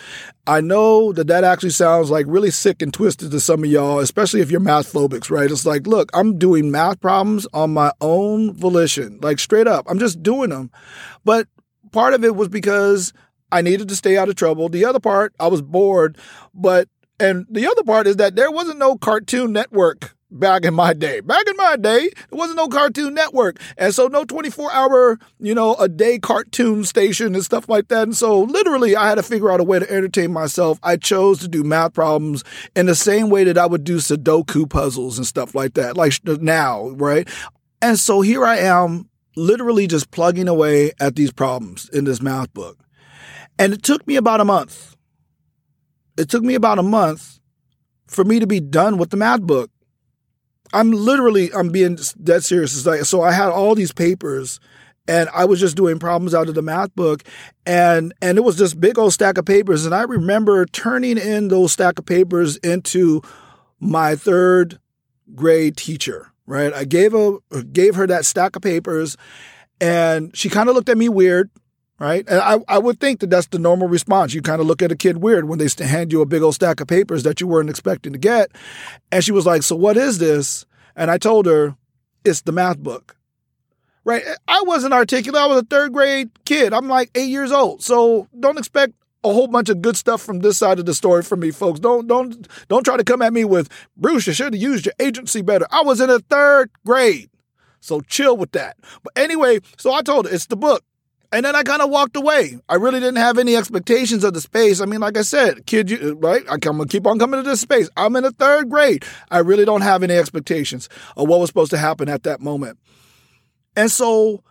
I 0.48 0.62
know 0.62 1.12
that 1.13 1.27
that 1.27 1.43
actually 1.43 1.72
sounds 1.72 2.10
like 2.10 2.25
really 2.29 2.51
sick 2.51 2.81
and 2.81 2.93
twisted 2.93 3.31
to 3.31 3.39
some 3.39 3.63
of 3.63 3.70
y'all, 3.70 4.00
especially 4.00 4.41
if 4.41 4.50
you're 4.50 4.60
math 4.60 4.91
phobics, 4.91 5.29
right? 5.29 5.51
It's 5.51 5.65
like, 5.65 5.86
look, 5.86 6.10
I'm 6.13 6.38
doing 6.38 6.72
math 6.72 7.01
problems 7.01 7.46
on 7.53 7.74
my 7.74 7.91
own 8.00 8.53
volition, 8.53 9.20
like 9.22 9.39
straight 9.39 9.67
up. 9.67 9.86
I'm 9.89 10.00
just 10.00 10.24
doing 10.24 10.50
them. 10.50 10.72
But 11.25 11.48
part 11.91 12.13
of 12.13 12.24
it 12.24 12.36
was 12.36 12.48
because 12.48 13.12
I 13.51 13.62
needed 13.62 13.89
to 13.89 13.96
stay 13.96 14.17
out 14.17 14.29
of 14.29 14.36
trouble. 14.36 14.70
The 14.70 14.86
other 14.86 15.00
part, 15.00 15.34
I 15.39 15.48
was 15.48 15.62
bored, 15.62 16.17
but 16.53 16.88
and 17.22 17.46
the 17.50 17.68
other 17.68 17.84
part 17.84 18.08
is 18.08 18.18
that 18.18 18.36
there 18.36 18.51
wasn't 18.51 18.80
no 18.80 18.98
Cartoon 18.98 19.54
Network 19.54 20.16
back 20.32 20.63
in 20.63 20.74
my 20.74 20.94
day. 20.94 21.20
Back 21.20 21.48
in 21.48 21.56
my 21.58 21.75
day, 21.75 22.10
there 22.30 22.38
wasn't 22.38 22.58
no 22.58 22.68
Cartoon 22.68 23.13
Network. 23.13 23.60
And 23.78 23.94
so 23.94 24.08
no 24.08 24.24
24 24.24 24.72
hour, 24.72 25.20
you 25.40 25.54
know, 25.54 25.75
a 25.75 25.90
day 25.90 26.18
cartoon 26.20 26.84
station 26.86 27.36
and 27.36 27.44
stuff 27.44 27.68
like 27.68 27.90
that. 27.90 28.04
And 28.04 28.16
so 28.16 28.42
literally 28.42 28.96
I 28.96 29.10
had 29.10 29.16
to 29.16 29.24
figure 29.24 29.51
out 29.51 29.60
a 29.60 29.63
way 29.63 29.80
to 29.80 29.92
entertain 29.92 30.32
myself. 30.32 30.80
I 30.82 30.96
chose 30.96 31.40
to 31.40 31.48
do 31.48 31.63
math 31.63 31.94
problems 31.94 32.44
in 32.75 32.86
the 32.86 32.96
same 32.96 33.30
way 33.30 33.44
that 33.44 33.58
I 33.58 33.66
would 33.66 33.84
do 33.84 33.98
Sudoku 33.98 34.70
puzzles 34.70 35.18
and 35.18 35.28
stuff 35.28 35.54
like 35.54 35.74
that, 35.74 35.98
like 35.98 36.13
now, 36.25 36.90
right? 36.90 37.28
And 37.82 38.00
so 38.00 38.22
here 38.22 38.46
I 38.46 38.58
am 38.58 39.10
literally 39.36 39.88
just 39.88 40.12
plugging 40.12 40.48
away 40.48 40.92
at 41.00 41.16
these 41.16 41.32
problems 41.32 41.90
in 41.90 42.06
this 42.06 42.22
math 42.22 42.54
book. 42.54 42.78
And 43.60 43.74
it 43.74 43.84
took 43.84 44.06
me 44.08 44.16
about 44.16 44.42
a 44.42 44.46
month 44.46 44.90
it 46.22 46.30
took 46.30 46.44
me 46.44 46.54
about 46.54 46.78
a 46.78 46.84
month 46.84 47.40
for 48.06 48.24
me 48.24 48.40
to 48.40 48.46
be 48.46 48.60
done 48.60 48.98
with 48.98 49.10
the 49.10 49.18
math 49.18 49.42
book. 49.42 49.72
I'm 50.72 50.92
literally, 50.92 51.51
I'm 51.54 51.70
being 51.70 51.98
dead 52.24 52.44
serious. 52.44 52.86
Like, 52.86 53.06
so 53.06 53.24
I 53.24 53.32
had 53.32 53.50
all 53.50 53.74
these 53.74 53.92
papers 53.92 54.60
and 55.08 55.30
I 55.34 55.46
was 55.46 55.60
just 55.60 55.75
doing 55.75 55.98
problems 55.98 56.36
out 56.36 56.48
of 56.48 56.54
the 56.54 56.62
math 56.62 56.94
book 56.96 57.24
and 57.66 58.13
and 58.22 58.38
it 58.38 58.42
was 58.42 58.58
this 58.58 58.75
big 58.75 59.00
old 59.00 59.13
stack 59.13 59.40
of 59.40 59.46
papers 59.46 59.84
and 59.84 59.96
I 59.96 60.04
remember 60.04 60.66
turning 60.68 61.18
in 61.18 61.48
those 61.48 61.72
stack 61.72 61.98
of 61.98 62.06
papers 62.06 62.58
into 62.58 63.24
my 63.80 64.16
third 64.16 64.80
grade 65.34 65.75
teacher, 65.75 66.32
right? 66.46 66.72
I 66.72 66.86
gave 66.86 67.16
a 67.16 67.40
gave 67.72 67.96
her 67.96 68.06
that 68.06 68.25
stack 68.25 68.56
of 68.56 68.62
papers 68.62 69.18
and 69.82 70.36
she 70.38 70.50
kind 70.50 70.70
of 70.70 70.75
looked 70.75 70.90
at 70.90 71.00
me 71.00 71.10
weird, 71.10 71.50
right? 72.01 72.25
And 72.27 72.39
I, 72.39 72.58
I 72.67 72.79
would 72.79 73.00
think 73.00 73.20
that 73.20 73.29
that's 73.29 73.48
the 73.48 73.60
normal 73.60 73.88
response. 73.88 74.34
You 74.34 74.41
kind 74.41 74.60
of 74.60 74.67
look 74.67 74.81
at 74.81 74.91
a 74.91 74.96
kid 74.96 75.17
weird 75.17 75.48
when 75.48 75.60
they 75.60 75.67
hand 75.84 76.12
you 76.12 76.22
a 76.22 76.25
big 76.25 76.41
old 76.41 76.55
stack 76.55 76.79
of 76.81 76.88
papers 76.88 77.24
that 77.24 77.39
you 77.39 77.48
weren't 77.48 77.70
expecting 77.70 78.13
to 78.13 78.20
get. 78.20 78.51
And 79.12 79.24
she 79.24 79.31
was 79.31 79.46
like, 79.46 79.63
"So 79.63 79.75
what 79.75 79.98
is 79.98 80.17
this?" 80.17 80.65
And 80.96 81.12
I 81.12 81.17
told 81.17 81.46
her, 81.46 81.75
"It's 82.25 82.41
the 82.41 82.51
math 82.51 82.79
book." 82.79 83.15
right? 84.03 84.24
I 84.48 84.63
wasn't 84.65 84.93
articulate. 84.93 85.39
I 85.39 85.46
was 85.46 85.62
a 85.62 85.65
third 85.65 85.93
grade 85.93 86.31
kid. 86.46 86.74
I'm 86.74 86.88
like 86.88 87.12
eight 87.13 87.29
years 87.29 87.51
old. 87.51 87.84
So 87.84 88.27
don't 88.39 88.58
expect 88.58 88.93
a 89.24 89.31
whole 89.31 89.48
bunch 89.48 89.70
of 89.70 89.81
good 89.81 89.96
stuff 89.96 90.22
from 90.22 90.39
this 90.39 90.58
side 90.58 90.79
of 90.79 90.86
the 90.86 90.96
story 90.96 91.22
from 91.22 91.41
me, 91.41 91.51
folks. 91.51 91.79
Don't 91.79 92.08
don't 92.08 92.48
don't 92.67 92.84
try 92.84 92.98
to 92.98 93.03
come 93.03 93.22
at 93.22 93.34
me 93.34 93.46
with 93.46 93.70
Bruce, 93.96 94.27
you 94.27 94.34
should 94.34 94.53
have 94.53 94.62
used 94.62 94.86
your 94.86 94.96
agency 95.00 95.41
better. 95.41 95.67
I 95.72 95.84
was 95.84 96.01
in 96.01 96.10
a 96.10 96.20
third 96.20 96.72
grade. 96.86 97.29
So 97.79 98.01
chill 98.01 98.38
with 98.38 98.51
that. 98.51 98.77
But 99.03 99.13
anyway, 99.15 99.60
so 99.77 99.93
I 99.93 100.01
told 100.01 100.27
her 100.27 100.34
it's 100.34 100.48
the 100.48 100.55
book. 100.58 100.84
And 101.33 101.45
then 101.45 101.55
I 101.55 101.63
kind 101.63 101.81
of 101.81 101.89
walked 101.89 102.17
away. 102.17 102.59
I 102.67 102.75
really 102.75 103.00
didn't 103.00 103.17
have 103.17 103.38
any 103.38 103.55
expectations 103.55 104.25
of 104.25 104.33
the 104.33 104.41
space. 104.41 104.81
I 104.81 104.85
mean, 104.85 105.00
like 105.00 105.17
I 105.17 105.21
said, 105.21 105.65
kid, 105.65 105.89
you, 105.89 106.17
right? 106.19 106.43
I 106.50 106.57
come, 106.57 106.85
keep 106.88 107.07
on 107.07 107.19
coming 107.19 107.41
to 107.41 107.50
this 107.50 107.61
space. 107.61 107.89
I'm 107.95 108.15
in 108.17 108.23
the 108.23 108.31
third 108.31 108.69
grade. 108.69 109.05
I 109.29 109.39
really 109.39 109.63
don't 109.63 109.81
have 109.81 110.03
any 110.03 110.15
expectations 110.15 110.89
of 111.15 111.29
what 111.29 111.39
was 111.39 111.50
supposed 111.50 111.71
to 111.71 111.77
happen 111.77 112.09
at 112.09 112.23
that 112.23 112.41
moment. 112.41 112.79
And 113.77 113.89
so, 113.89 114.43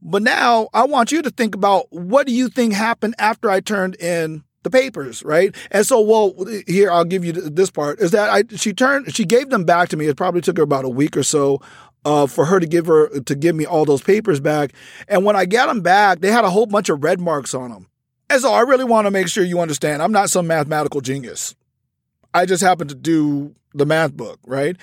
but 0.00 0.22
now 0.22 0.68
I 0.74 0.84
want 0.84 1.12
you 1.12 1.22
to 1.22 1.30
think 1.30 1.54
about 1.54 1.86
what 1.90 2.26
do 2.26 2.32
you 2.32 2.48
think 2.48 2.72
happened 2.72 3.14
after 3.18 3.48
I 3.48 3.60
turned 3.60 3.94
in 3.96 4.42
the 4.64 4.70
papers, 4.70 5.22
right? 5.24 5.54
And 5.70 5.86
so, 5.86 6.00
well, 6.00 6.34
here 6.66 6.90
I'll 6.90 7.04
give 7.04 7.24
you 7.24 7.32
this 7.32 7.70
part 7.70 8.00
is 8.00 8.10
that 8.12 8.30
I 8.30 8.44
she 8.56 8.72
turned 8.72 9.14
she 9.14 9.24
gave 9.24 9.50
them 9.50 9.64
back 9.64 9.88
to 9.90 9.96
me. 9.96 10.06
It 10.06 10.16
probably 10.16 10.40
took 10.40 10.56
her 10.56 10.62
about 10.62 10.84
a 10.84 10.88
week 10.88 11.16
or 11.16 11.22
so 11.22 11.60
uh, 12.04 12.26
for 12.26 12.44
her 12.46 12.60
to 12.60 12.66
give 12.66 12.86
her 12.86 13.08
to 13.20 13.34
give 13.34 13.54
me 13.54 13.64
all 13.64 13.84
those 13.84 14.02
papers 14.02 14.40
back. 14.40 14.72
And 15.08 15.24
when 15.24 15.36
I 15.36 15.46
got 15.46 15.66
them 15.66 15.80
back, 15.80 16.20
they 16.20 16.30
had 16.30 16.44
a 16.44 16.50
whole 16.50 16.66
bunch 16.66 16.88
of 16.88 17.02
red 17.02 17.20
marks 17.20 17.54
on 17.54 17.70
them. 17.70 17.88
And 18.30 18.40
so, 18.40 18.52
I 18.52 18.60
really 18.60 18.84
want 18.84 19.06
to 19.06 19.10
make 19.10 19.28
sure 19.28 19.44
you 19.44 19.60
understand. 19.60 20.02
I'm 20.02 20.12
not 20.12 20.30
some 20.30 20.46
mathematical 20.46 21.00
genius. 21.00 21.54
I 22.32 22.46
just 22.46 22.62
happen 22.62 22.88
to 22.88 22.94
do 22.94 23.54
the 23.74 23.86
math 23.86 24.14
book, 24.14 24.40
right? 24.46 24.76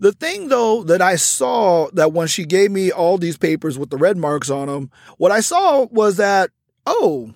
The 0.00 0.12
thing 0.12 0.48
though 0.48 0.84
that 0.84 1.02
I 1.02 1.16
saw 1.16 1.88
that 1.92 2.12
when 2.12 2.28
she 2.28 2.44
gave 2.44 2.70
me 2.70 2.92
all 2.92 3.18
these 3.18 3.36
papers 3.36 3.76
with 3.76 3.90
the 3.90 3.96
red 3.96 4.16
marks 4.16 4.48
on 4.48 4.68
them, 4.68 4.90
what 5.16 5.32
I 5.32 5.40
saw 5.40 5.86
was 5.90 6.18
that, 6.18 6.50
oh, 6.86 7.32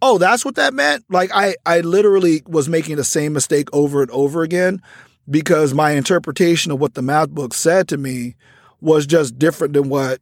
oh, 0.00 0.16
that's 0.16 0.44
what 0.44 0.54
that 0.54 0.72
meant? 0.72 1.04
Like 1.10 1.30
I, 1.34 1.56
I 1.66 1.80
literally 1.80 2.42
was 2.46 2.68
making 2.68 2.96
the 2.96 3.04
same 3.04 3.34
mistake 3.34 3.68
over 3.74 4.00
and 4.00 4.10
over 4.10 4.42
again 4.42 4.80
because 5.28 5.74
my 5.74 5.92
interpretation 5.92 6.72
of 6.72 6.80
what 6.80 6.94
the 6.94 7.02
math 7.02 7.30
book 7.30 7.54
said 7.54 7.88
to 7.88 7.96
me 7.96 8.36
was 8.80 9.06
just 9.06 9.38
different 9.38 9.74
than 9.74 9.88
what 9.88 10.20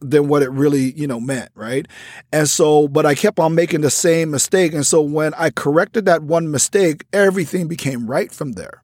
than 0.00 0.28
what 0.28 0.42
it 0.42 0.50
really, 0.50 0.92
you 0.92 1.06
know, 1.06 1.18
meant, 1.18 1.50
right? 1.54 1.86
And 2.30 2.48
so, 2.48 2.86
but 2.86 3.06
I 3.06 3.14
kept 3.14 3.38
on 3.38 3.54
making 3.54 3.80
the 3.80 3.90
same 3.90 4.30
mistake. 4.30 4.74
And 4.74 4.86
so 4.86 5.00
when 5.00 5.32
I 5.34 5.48
corrected 5.50 6.04
that 6.04 6.22
one 6.22 6.50
mistake, 6.50 7.04
everything 7.14 7.66
became 7.66 8.06
right 8.06 8.30
from 8.30 8.52
there. 8.52 8.82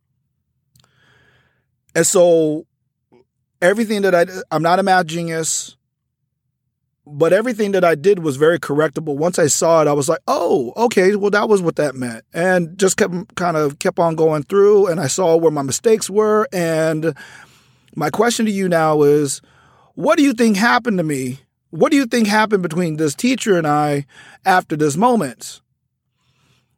And 1.95 2.07
so 2.07 2.67
everything 3.61 4.03
that 4.03 4.15
I 4.15 4.27
I'm 4.51 4.63
not 4.63 4.79
a 4.79 4.83
math 4.83 5.07
genius, 5.07 5.77
but 7.07 7.33
everything 7.33 7.73
that 7.73 7.85
I 7.85 7.95
did 7.95 8.21
was 8.21 8.37
very 8.37 8.59
correctable. 8.59 9.17
Once 9.17 9.39
I 9.39 9.47
saw 9.47 9.83
it, 9.83 9.89
I 9.89 9.93
was 9.93 10.09
like, 10.09 10.21
"Oh, 10.29 10.73
okay, 10.77 11.17
well 11.17 11.31
that 11.31 11.49
was 11.49 11.61
what 11.61 11.77
that 11.77 11.95
meant." 11.95 12.25
And 12.33 12.79
just 12.79 12.97
kept 12.97 13.35
kind 13.35 13.57
of 13.57 13.79
kept 13.79 13.99
on 13.99 14.15
going 14.15 14.45
through 14.45 14.87
and 14.87 15.01
I 15.01 15.07
saw 15.09 15.37
where 15.37 15.51
my 15.51 15.63
mistakes 15.63 16.09
were 16.09 16.49
and 16.53 17.15
my 17.95 18.11
question 18.11 18.47
to 18.47 18.53
you 18.53 18.69
now 18.69 19.03
is 19.03 19.43
what 19.95 20.17
do 20.17 20.25
you 20.25 20.33
think 20.33 20.57
happened 20.57 20.99
to 20.99 21.05
me? 21.05 21.41
What 21.71 21.91
do 21.91 21.97
you 21.97 22.07
think 22.07 22.27
happened 22.27 22.63
between 22.63 22.97
this 22.97 23.15
teacher 23.15 23.57
and 23.57 23.67
I 23.67 24.07
after 24.45 24.77
this 24.77 24.97
moment? 24.97 25.61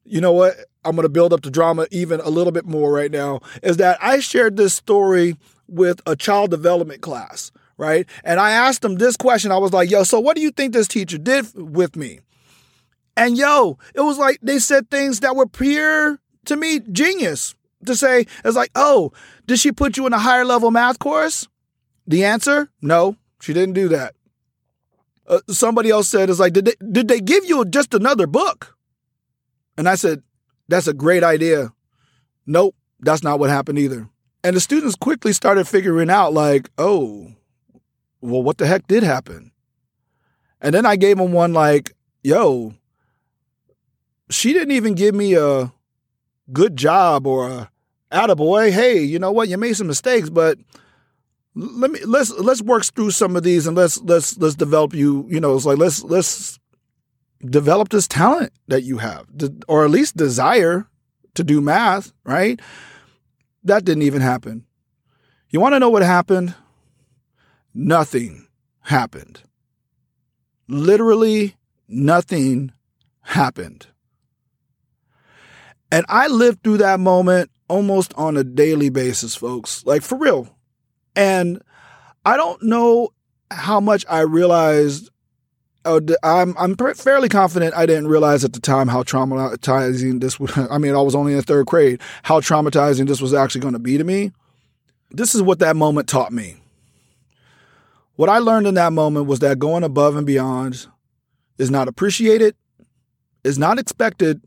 You 0.04 0.20
know 0.20 0.32
what? 0.32 0.54
I'm 0.84 0.96
going 0.96 1.04
to 1.04 1.08
build 1.08 1.32
up 1.32 1.42
the 1.42 1.50
drama 1.50 1.86
even 1.90 2.20
a 2.20 2.28
little 2.28 2.52
bit 2.52 2.66
more 2.66 2.92
right 2.92 3.10
now, 3.10 3.40
is 3.62 3.78
that 3.78 3.98
I 4.02 4.20
shared 4.20 4.56
this 4.56 4.74
story 4.74 5.36
with 5.66 6.00
a 6.06 6.14
child 6.14 6.50
development 6.50 7.00
class, 7.00 7.50
right? 7.76 8.08
And 8.24 8.40
I 8.40 8.50
asked 8.50 8.82
them 8.82 8.96
this 8.96 9.16
question. 9.16 9.52
I 9.52 9.58
was 9.58 9.72
like, 9.72 9.90
yo, 9.90 10.02
so 10.02 10.20
what 10.20 10.36
do 10.36 10.42
you 10.42 10.50
think 10.50 10.72
this 10.72 10.88
teacher 10.88 11.18
did 11.18 11.46
with 11.54 11.96
me? 11.96 12.20
And 13.16 13.36
yo, 13.36 13.78
it 13.94 14.00
was 14.00 14.18
like 14.18 14.38
they 14.42 14.58
said 14.58 14.90
things 14.90 15.20
that 15.20 15.36
were 15.36 15.46
pure 15.46 16.18
to 16.46 16.56
me 16.56 16.80
genius 16.80 17.54
to 17.86 17.94
say, 17.94 18.26
it's 18.44 18.56
like, 18.56 18.70
oh, 18.74 19.12
did 19.46 19.58
she 19.58 19.72
put 19.72 19.96
you 19.96 20.06
in 20.06 20.12
a 20.12 20.18
higher 20.18 20.44
level 20.44 20.70
math 20.70 20.98
course? 20.98 21.48
The 22.06 22.24
answer, 22.24 22.68
no, 22.82 23.16
she 23.40 23.52
didn't 23.52 23.74
do 23.74 23.88
that. 23.88 24.14
Uh, 25.26 25.40
somebody 25.48 25.90
else 25.90 26.08
said, 26.08 26.28
it's 26.28 26.38
like, 26.38 26.52
did 26.52 26.66
they, 26.66 26.74
did 26.92 27.08
they 27.08 27.20
give 27.20 27.44
you 27.44 27.64
just 27.64 27.94
another 27.94 28.26
book? 28.26 28.76
And 29.78 29.88
I 29.88 29.94
said, 29.94 30.22
that's 30.68 30.86
a 30.86 30.92
great 30.94 31.24
idea. 31.24 31.72
Nope, 32.46 32.74
that's 33.00 33.22
not 33.22 33.38
what 33.38 33.50
happened 33.50 33.78
either. 33.78 34.08
And 34.42 34.54
the 34.54 34.60
students 34.60 34.96
quickly 34.96 35.32
started 35.32 35.66
figuring 35.66 36.10
out, 36.10 36.34
like, 36.34 36.68
oh, 36.76 37.32
well, 38.24 38.42
what 38.42 38.58
the 38.58 38.66
heck 38.66 38.86
did 38.86 39.02
happen? 39.02 39.52
And 40.60 40.74
then 40.74 40.86
I 40.86 40.96
gave 40.96 41.18
him 41.18 41.32
one 41.32 41.52
like, 41.52 41.94
yo, 42.22 42.72
she 44.30 44.54
didn't 44.54 44.70
even 44.70 44.94
give 44.94 45.14
me 45.14 45.34
a 45.34 45.72
good 46.52 46.74
job 46.76 47.26
or 47.26 47.48
a 47.48 47.70
attaboy. 48.10 48.72
Hey, 48.72 49.00
you 49.00 49.18
know 49.18 49.30
what? 49.30 49.48
You 49.48 49.58
made 49.58 49.76
some 49.76 49.88
mistakes, 49.88 50.30
but 50.30 50.58
let 51.54 51.90
me 51.90 52.00
let's 52.06 52.30
let's 52.30 52.62
work 52.62 52.84
through 52.84 53.10
some 53.10 53.36
of 53.36 53.42
these 53.42 53.66
and 53.66 53.76
let's 53.76 54.00
let's 54.00 54.38
let's 54.38 54.54
develop 54.54 54.94
you. 54.94 55.26
You 55.28 55.40
know, 55.40 55.54
it's 55.54 55.66
like 55.66 55.78
let's 55.78 56.02
let's 56.02 56.58
develop 57.44 57.90
this 57.90 58.08
talent 58.08 58.52
that 58.68 58.84
you 58.84 58.98
have, 58.98 59.26
or 59.68 59.84
at 59.84 59.90
least 59.90 60.16
desire 60.16 60.88
to 61.34 61.44
do 61.44 61.60
math, 61.60 62.12
right? 62.24 62.58
That 63.64 63.84
didn't 63.84 64.04
even 64.04 64.22
happen. 64.22 64.64
You 65.50 65.60
want 65.60 65.74
to 65.74 65.78
know 65.78 65.90
what 65.90 66.02
happened? 66.02 66.54
Nothing 67.74 68.46
happened. 68.80 69.42
Literally 70.68 71.56
nothing 71.88 72.72
happened. 73.22 73.86
And 75.90 76.06
I 76.08 76.28
lived 76.28 76.62
through 76.62 76.78
that 76.78 77.00
moment 77.00 77.50
almost 77.68 78.14
on 78.14 78.36
a 78.36 78.44
daily 78.44 78.88
basis, 78.88 79.34
folks, 79.34 79.84
like 79.86 80.02
for 80.02 80.16
real. 80.16 80.56
And 81.16 81.62
I 82.24 82.36
don't 82.36 82.62
know 82.62 83.10
how 83.50 83.80
much 83.80 84.04
I 84.08 84.20
realized 84.20 85.10
Oh, 85.86 86.00
I'm 86.22 86.54
I'm 86.56 86.76
fairly 86.76 87.28
confident 87.28 87.74
I 87.74 87.84
didn't 87.84 88.08
realize 88.08 88.42
at 88.42 88.54
the 88.54 88.60
time 88.60 88.88
how 88.88 89.02
traumatizing 89.02 90.20
this 90.20 90.40
would. 90.40 90.56
I 90.70 90.78
mean, 90.78 90.94
I 90.94 91.00
was 91.02 91.14
only 91.14 91.34
in 91.34 91.42
third 91.42 91.66
grade. 91.66 92.00
How 92.22 92.40
traumatizing 92.40 93.06
this 93.06 93.20
was 93.20 93.34
actually 93.34 93.60
going 93.60 93.74
to 93.74 93.78
be 93.78 93.98
to 93.98 94.04
me. 94.04 94.32
This 95.10 95.34
is 95.34 95.42
what 95.42 95.58
that 95.58 95.76
moment 95.76 96.08
taught 96.08 96.32
me. 96.32 96.56
What 98.16 98.28
I 98.28 98.38
learned 98.38 98.66
in 98.66 98.74
that 98.74 98.92
moment 98.92 99.26
was 99.26 99.40
that 99.40 99.58
going 99.58 99.82
above 99.82 100.16
and 100.16 100.26
beyond 100.26 100.86
is 101.58 101.70
not 101.70 101.88
appreciated, 101.88 102.54
is 103.42 103.58
not 103.58 103.78
expected, 103.78 104.40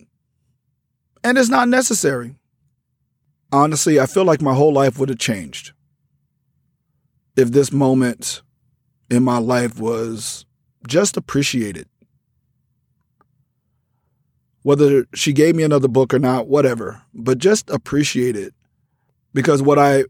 and 1.23 1.37
is 1.37 1.49
not 1.49 1.67
necessary. 1.67 2.35
Honestly, 3.51 3.99
I 3.99 4.05
feel 4.05 4.25
like 4.25 4.41
my 4.41 4.53
whole 4.53 4.73
life 4.73 4.97
would 4.99 5.09
have 5.09 5.19
changed 5.19 5.73
if 7.35 7.51
this 7.51 7.71
moment 7.71 8.41
in 9.09 9.23
my 9.23 9.37
life 9.37 9.79
was 9.79 10.45
just 10.87 11.17
appreciated. 11.17 11.87
Whether 14.63 15.05
she 15.13 15.31
gave 15.33 15.55
me 15.55 15.63
another 15.63 15.87
book 15.87 16.13
or 16.13 16.19
not, 16.19 16.47
whatever, 16.47 17.01
but 17.13 17.37
just 17.37 17.69
appreciate 17.69 18.35
it. 18.35 18.53
Because 19.33 19.61
what 19.61 19.79
I, 19.79 20.05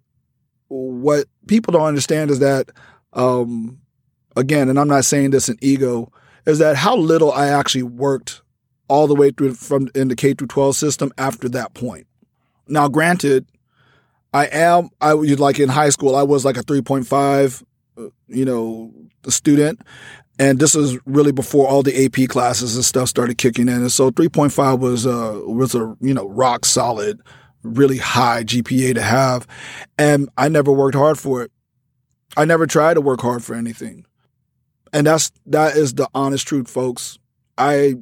what 0.67 1.25
people 1.47 1.73
don't 1.73 1.83
understand 1.87 2.31
is 2.31 2.39
that, 2.39 2.69
um, 3.17 3.79
again, 4.35 4.69
and 4.69 4.79
I'm 4.79 4.87
not 4.87 5.05
saying 5.05 5.31
this 5.31 5.49
in 5.49 5.57
ego, 5.61 6.11
is 6.45 6.59
that 6.59 6.77
how 6.77 6.95
little 6.95 7.31
I 7.31 7.47
actually 7.47 7.83
worked 7.83 8.41
all 8.87 9.07
the 9.07 9.15
way 9.15 9.31
through 9.31 9.55
from 9.55 9.89
in 9.93 10.07
the 10.07 10.15
K 10.15 10.33
through 10.33 10.47
12 10.47 10.75
system 10.75 11.11
after 11.17 11.49
that 11.49 11.73
point. 11.73 12.07
Now, 12.69 12.87
granted, 12.87 13.45
I 14.33 14.45
am 14.45 14.89
I 15.01 15.11
like 15.11 15.59
in 15.59 15.67
high 15.67 15.89
school 15.89 16.15
I 16.15 16.23
was 16.23 16.45
like 16.45 16.57
a 16.57 16.63
3.5 16.63 17.63
uh, 17.97 18.09
you 18.27 18.45
know 18.45 18.93
student 19.27 19.81
and 20.39 20.59
this 20.59 20.75
is 20.75 20.97
really 21.05 21.31
before 21.31 21.67
all 21.67 21.83
the 21.83 22.05
AP 22.05 22.29
classes 22.29 22.75
and 22.75 22.85
stuff 22.85 23.09
started 23.09 23.37
kicking 23.37 23.67
in. 23.67 23.75
And 23.75 23.91
so 23.91 24.11
3.5 24.11 24.79
was 24.79 25.05
a 25.05 25.41
was 25.47 25.73
a 25.75 25.95
you 25.99 26.13
know 26.13 26.27
rock 26.29 26.65
solid, 26.65 27.21
really 27.63 27.97
high 27.97 28.43
GPA 28.43 28.93
to 28.95 29.01
have, 29.01 29.47
and 29.97 30.29
I 30.37 30.49
never 30.49 30.71
worked 30.71 30.95
hard 30.95 31.17
for 31.17 31.43
it. 31.43 31.51
I 32.37 32.45
never 32.45 32.67
tried 32.67 32.93
to 32.93 33.01
work 33.01 33.21
hard 33.21 33.43
for 33.43 33.55
anything. 33.55 34.05
And 34.93 35.07
that's 35.07 35.31
that 35.47 35.75
is 35.75 35.95
the 35.95 36.07
honest 36.13 36.47
truth, 36.47 36.69
folks. 36.69 37.17
I 37.57 37.95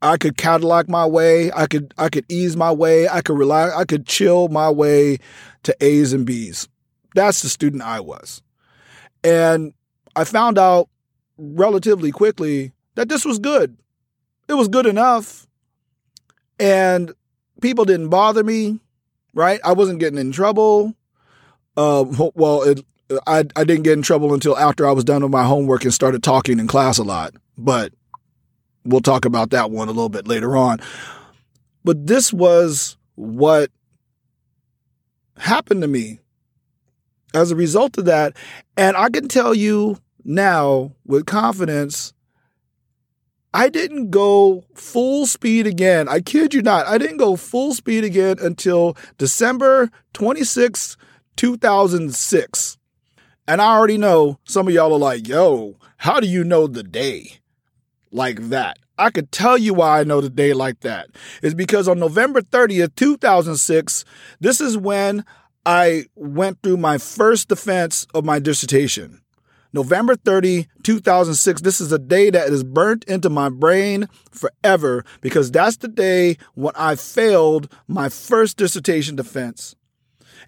I 0.00 0.16
could 0.16 0.36
Cadillac 0.36 0.88
my 0.88 1.04
way, 1.04 1.52
I 1.52 1.66
could 1.66 1.92
I 1.98 2.08
could 2.08 2.24
ease 2.28 2.56
my 2.56 2.72
way, 2.72 3.06
I 3.06 3.20
could 3.20 3.38
rely 3.38 3.70
I 3.70 3.84
could 3.84 4.06
chill 4.06 4.48
my 4.48 4.70
way 4.70 5.18
to 5.64 5.76
A's 5.80 6.12
and 6.14 6.24
B's. 6.26 6.68
That's 7.14 7.42
the 7.42 7.48
student 7.48 7.82
I 7.82 8.00
was. 8.00 8.42
And 9.22 9.74
I 10.16 10.24
found 10.24 10.58
out 10.58 10.88
relatively 11.36 12.10
quickly 12.10 12.72
that 12.94 13.08
this 13.08 13.24
was 13.24 13.38
good. 13.38 13.76
It 14.48 14.54
was 14.54 14.68
good 14.68 14.86
enough. 14.86 15.46
And 16.58 17.12
people 17.60 17.84
didn't 17.84 18.08
bother 18.08 18.42
me, 18.42 18.80
right? 19.34 19.60
I 19.64 19.72
wasn't 19.72 20.00
getting 20.00 20.18
in 20.18 20.32
trouble. 20.32 20.94
Uh, 21.76 22.04
well, 22.34 22.62
it, 22.62 22.84
I, 23.26 23.44
I 23.56 23.64
didn't 23.64 23.82
get 23.82 23.94
in 23.94 24.02
trouble 24.02 24.34
until 24.34 24.56
after 24.56 24.86
I 24.86 24.92
was 24.92 25.04
done 25.04 25.22
with 25.22 25.32
my 25.32 25.44
homework 25.44 25.84
and 25.84 25.94
started 25.94 26.22
talking 26.22 26.58
in 26.58 26.66
class 26.66 26.98
a 26.98 27.02
lot. 27.04 27.34
But 27.56 27.92
we'll 28.84 29.00
talk 29.00 29.24
about 29.24 29.50
that 29.50 29.70
one 29.70 29.88
a 29.88 29.92
little 29.92 30.08
bit 30.08 30.28
later 30.28 30.56
on. 30.56 30.80
But 31.84 32.06
this 32.06 32.32
was 32.32 32.96
what 33.14 33.70
happened 35.38 35.82
to 35.82 35.88
me 35.88 36.20
as 37.34 37.50
a 37.50 37.56
result 37.56 37.98
of 37.98 38.04
that. 38.06 38.36
And 38.76 38.96
I 38.96 39.08
can 39.08 39.28
tell 39.28 39.54
you 39.54 39.98
now 40.24 40.92
with 41.06 41.26
confidence, 41.26 42.12
I 43.54 43.70
didn't 43.70 44.10
go 44.10 44.64
full 44.74 45.26
speed 45.26 45.66
again. 45.66 46.08
I 46.08 46.20
kid 46.20 46.52
you 46.52 46.62
not. 46.62 46.86
I 46.86 46.98
didn't 46.98 47.16
go 47.16 47.36
full 47.36 47.72
speed 47.72 48.04
again 48.04 48.36
until 48.40 48.96
December 49.16 49.90
26, 50.12 50.96
2006. 51.36 52.78
And 53.48 53.62
I 53.62 53.74
already 53.74 53.96
know 53.96 54.38
some 54.44 54.68
of 54.68 54.74
y'all 54.74 54.92
are 54.92 54.98
like, 54.98 55.26
yo, 55.26 55.76
how 55.96 56.20
do 56.20 56.26
you 56.28 56.44
know 56.44 56.66
the 56.66 56.82
day 56.82 57.38
like 58.12 58.50
that? 58.50 58.78
I 58.98 59.08
could 59.08 59.32
tell 59.32 59.56
you 59.56 59.72
why 59.72 60.00
I 60.00 60.04
know 60.04 60.20
the 60.20 60.28
day 60.28 60.52
like 60.52 60.80
that. 60.80 61.08
Is 61.40 61.54
because 61.54 61.88
on 61.88 61.98
November 61.98 62.42
30th, 62.42 62.94
2006, 62.94 64.04
this 64.38 64.60
is 64.60 64.76
when 64.76 65.24
I 65.64 66.04
went 66.14 66.62
through 66.62 66.76
my 66.76 66.98
first 66.98 67.48
defense 67.48 68.06
of 68.12 68.22
my 68.22 68.38
dissertation. 68.38 69.22
November 69.72 70.14
30, 70.14 70.66
2006. 70.82 71.62
This 71.62 71.80
is 71.80 71.90
a 71.90 71.98
day 71.98 72.28
that 72.28 72.50
is 72.50 72.62
burnt 72.62 73.04
into 73.04 73.30
my 73.30 73.48
brain 73.48 74.10
forever 74.30 75.06
because 75.22 75.50
that's 75.50 75.78
the 75.78 75.88
day 75.88 76.36
when 76.52 76.74
I 76.76 76.96
failed 76.96 77.72
my 77.86 78.10
first 78.10 78.58
dissertation 78.58 79.16
defense. 79.16 79.74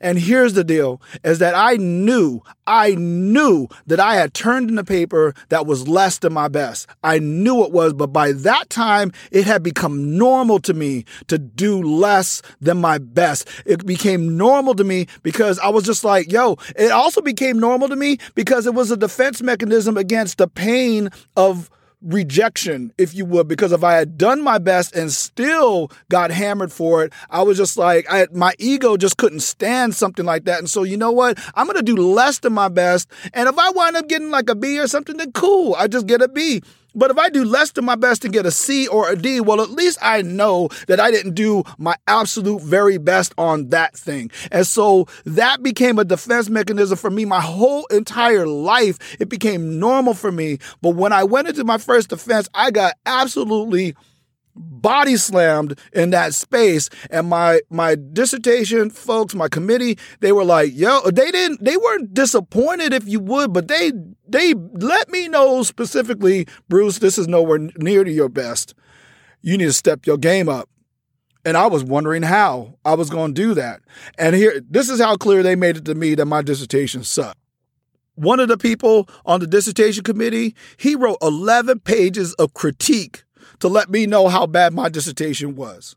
And 0.01 0.19
here's 0.19 0.55
the 0.55 0.65
deal 0.65 1.01
is 1.25 1.39
that 1.41 1.55
I 1.55 1.77
knew, 1.77 2.41
I 2.67 2.95
knew 2.95 3.69
that 3.87 4.01
I 4.01 4.15
had 4.15 4.33
turned 4.33 4.71
in 4.71 4.79
a 4.79 4.85
paper 4.85 5.35
that 5.51 5.67
was 5.67 5.89
less 5.89 6.19
than 6.19 6.33
my 6.33 6.49
best. 6.49 6.87
I 7.05 7.19
knew 7.19 7.65
it 7.65 7.73
was, 7.73 7.93
but 7.93 8.09
by 8.09 8.33
that 8.33 8.71
time, 8.71 9.13
it 9.31 9.45
had 9.45 9.63
become 9.63 10.17
normal 10.17 10.59
to 10.61 10.75
me 10.75 11.05
to 11.29 11.39
do 11.39 11.83
less 11.83 12.41
than 12.61 12.79
my 12.79 12.99
best. 12.99 13.49
It 13.67 13.85
became 13.85 14.37
normal 14.37 14.75
to 14.75 14.85
me 14.85 15.07
because 15.23 15.59
I 15.59 15.69
was 15.69 15.85
just 15.85 16.05
like, 16.05 16.33
yo, 16.33 16.57
it 16.77 16.91
also 16.91 17.21
became 17.21 17.59
normal 17.59 17.89
to 17.89 17.97
me 17.97 18.19
because 18.35 18.67
it 18.67 18.75
was 18.75 18.91
a 18.91 18.97
defense 18.97 19.43
mechanism 19.43 19.97
against 19.97 20.39
the 20.39 20.49
pain 20.49 21.11
of 21.37 21.71
rejection, 22.03 22.93
if 22.99 23.15
you 23.15 23.25
would, 23.27 23.49
because 23.49 23.73
if 23.73 23.85
I 23.85 23.95
had 23.95 24.17
done 24.17 24.43
my 24.43 24.59
best 24.59 24.95
and 24.95 25.13
still 25.13 25.91
got 26.09 26.31
hammered 26.31 26.73
for 26.73 27.05
it, 27.05 27.13
I 27.29 27.43
was 27.43 27.57
just 27.57 27.77
like, 27.77 28.07
I, 28.11 28.27
my 28.33 28.55
ego 28.59 28.97
just 28.97 29.17
couldn't 29.17 29.41
stand 29.41 29.95
something 29.95 30.25
like 30.25 30.45
that. 30.45 30.59
And 30.59 30.71
so, 30.71 30.83
you 30.83 30.97
know 30.97 31.13
what? 31.13 31.39
I'm 31.55 31.67
going 31.67 31.77
to 31.77 31.83
do 31.83 31.97
less 31.97 32.39
than 32.39 32.53
my 32.53 32.69
best. 32.69 33.11
And 33.35 33.49
if 33.49 33.59
I 33.59 33.71
wind 33.71 33.97
up 33.97 34.09
getting 34.09 34.31
like 34.31 34.49
a 34.49 34.55
B 34.55 34.79
or 34.79 34.87
something, 34.87 35.17
then 35.17 35.33
cool. 35.33 35.75
I 35.75 35.89
just 35.89 36.07
get 36.07 36.23
a 36.23 36.29
B. 36.29 36.63
But 36.95 37.11
if 37.11 37.19
I 37.19 37.29
do 37.29 37.45
less 37.45 37.71
than 37.73 37.85
my 37.85 37.95
best 37.95 38.23
to 38.23 38.29
get 38.29 38.47
a 38.47 38.51
C 38.51 38.87
or 38.87 39.11
a 39.11 39.17
D, 39.17 39.41
well, 39.41 39.61
at 39.61 39.71
least 39.71 39.99
I 40.03 40.23
know 40.23 40.69
that 40.89 41.01
I 41.01 41.11
didn't 41.11 41.35
do 41.35 41.63
my 41.79 41.97
absolute 42.07 42.63
very 42.63 42.99
best 42.99 43.33
on 43.39 43.69
that 43.71 43.97
thing. 43.97 44.31
And 44.51 44.67
so 44.67 45.07
that 45.25 45.63
became 45.63 45.99
a 45.99 46.05
defense 46.05 46.49
mechanism 46.49 46.97
for 46.97 47.11
me 47.11 47.25
my 47.25 47.41
whole 47.41 47.87
entire 47.87 48.47
life. 48.47 48.99
It 49.21 49.29
became 49.29 49.79
normal 49.79 50.15
for 50.15 50.33
me. 50.33 50.59
But 50.83 50.91
when 50.97 51.13
I 51.13 51.25
went 51.25 51.49
into 51.49 51.65
my 51.65 51.79
first 51.79 52.09
defense, 52.09 52.49
I 52.55 52.71
got 52.71 52.95
absolutely 53.07 53.95
body 54.61 55.17
slammed 55.17 55.79
in 55.93 56.11
that 56.11 56.35
space. 56.35 56.89
And 57.11 57.29
my 57.29 57.61
my 57.71 57.97
dissertation 58.13 58.91
folks 58.91 59.35
my 59.35 59.49
committee 59.49 59.99
they 60.21 60.33
were 60.33 60.45
like 60.45 60.73
yo 60.75 61.01
they 61.11 61.31
didn't 61.31 61.63
they 61.65 61.77
weren't 61.77 62.15
disappointed 62.15 62.93
if 62.93 63.07
you 63.07 63.21
would 63.21 63.53
but 63.53 63.69
they 63.69 63.93
they 64.29 64.55
let 64.55 65.09
me 65.11 65.29
know 65.29 65.63
specifically 65.63 66.47
bruce 66.69 66.99
this 66.99 67.19
is 67.19 67.29
nowhere 67.29 67.59
near 67.77 68.05
to 68.05 68.11
your 68.11 68.29
best. 68.29 68.75
You 69.43 69.57
need 69.57 69.67
to 69.67 69.73
step 69.73 70.07
your 70.07 70.19
game 70.19 70.49
up. 70.49 70.69
And 71.45 71.57
i 71.57 71.67
was 71.67 71.83
wondering 71.85 72.23
how 72.23 72.75
i 72.85 72.95
was 72.95 73.11
going 73.11 73.35
to 73.35 73.43
do 73.43 73.55
that. 73.55 73.81
And 74.19 74.35
here 74.35 74.61
this 74.69 74.89
is 74.89 75.01
how 75.01 75.17
clear 75.17 75.43
they 75.43 75.57
made 75.57 75.77
it 75.77 75.85
to 75.87 75.95
me 75.95 76.15
that 76.15 76.27
my 76.27 76.43
dissertation 76.43 77.05
sucked. 77.05 77.39
One 78.15 78.41
of 78.41 78.49
the 78.49 78.59
people 78.59 79.09
on 79.25 79.41
the 79.41 79.47
dissertation 79.47 80.05
committee 80.05 80.55
he 80.77 80.95
wrote 80.95 81.19
11 81.23 81.81
pages 81.81 82.35
of 82.35 82.55
critique 82.55 83.25
to 83.59 83.69
let 83.69 83.91
me 83.91 84.07
know 84.07 84.29
how 84.29 84.47
bad 84.47 84.73
my 84.73 84.89
dissertation 84.89 85.57
was. 85.57 85.97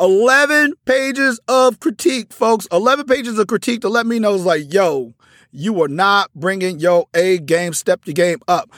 11 0.00 0.74
pages 0.84 1.38
of 1.48 1.80
critique, 1.80 2.32
folks. 2.32 2.66
11 2.72 3.06
pages 3.06 3.38
of 3.38 3.46
critique 3.46 3.82
to 3.82 3.88
let 3.88 4.06
me 4.06 4.18
know 4.18 4.34
is 4.34 4.44
like, 4.44 4.72
yo, 4.72 5.12
you 5.50 5.80
are 5.82 5.88
not 5.88 6.30
bringing 6.34 6.80
your 6.80 7.06
A 7.14 7.38
game, 7.38 7.72
step 7.74 8.00
your 8.06 8.14
game 8.14 8.40
up. 8.48 8.70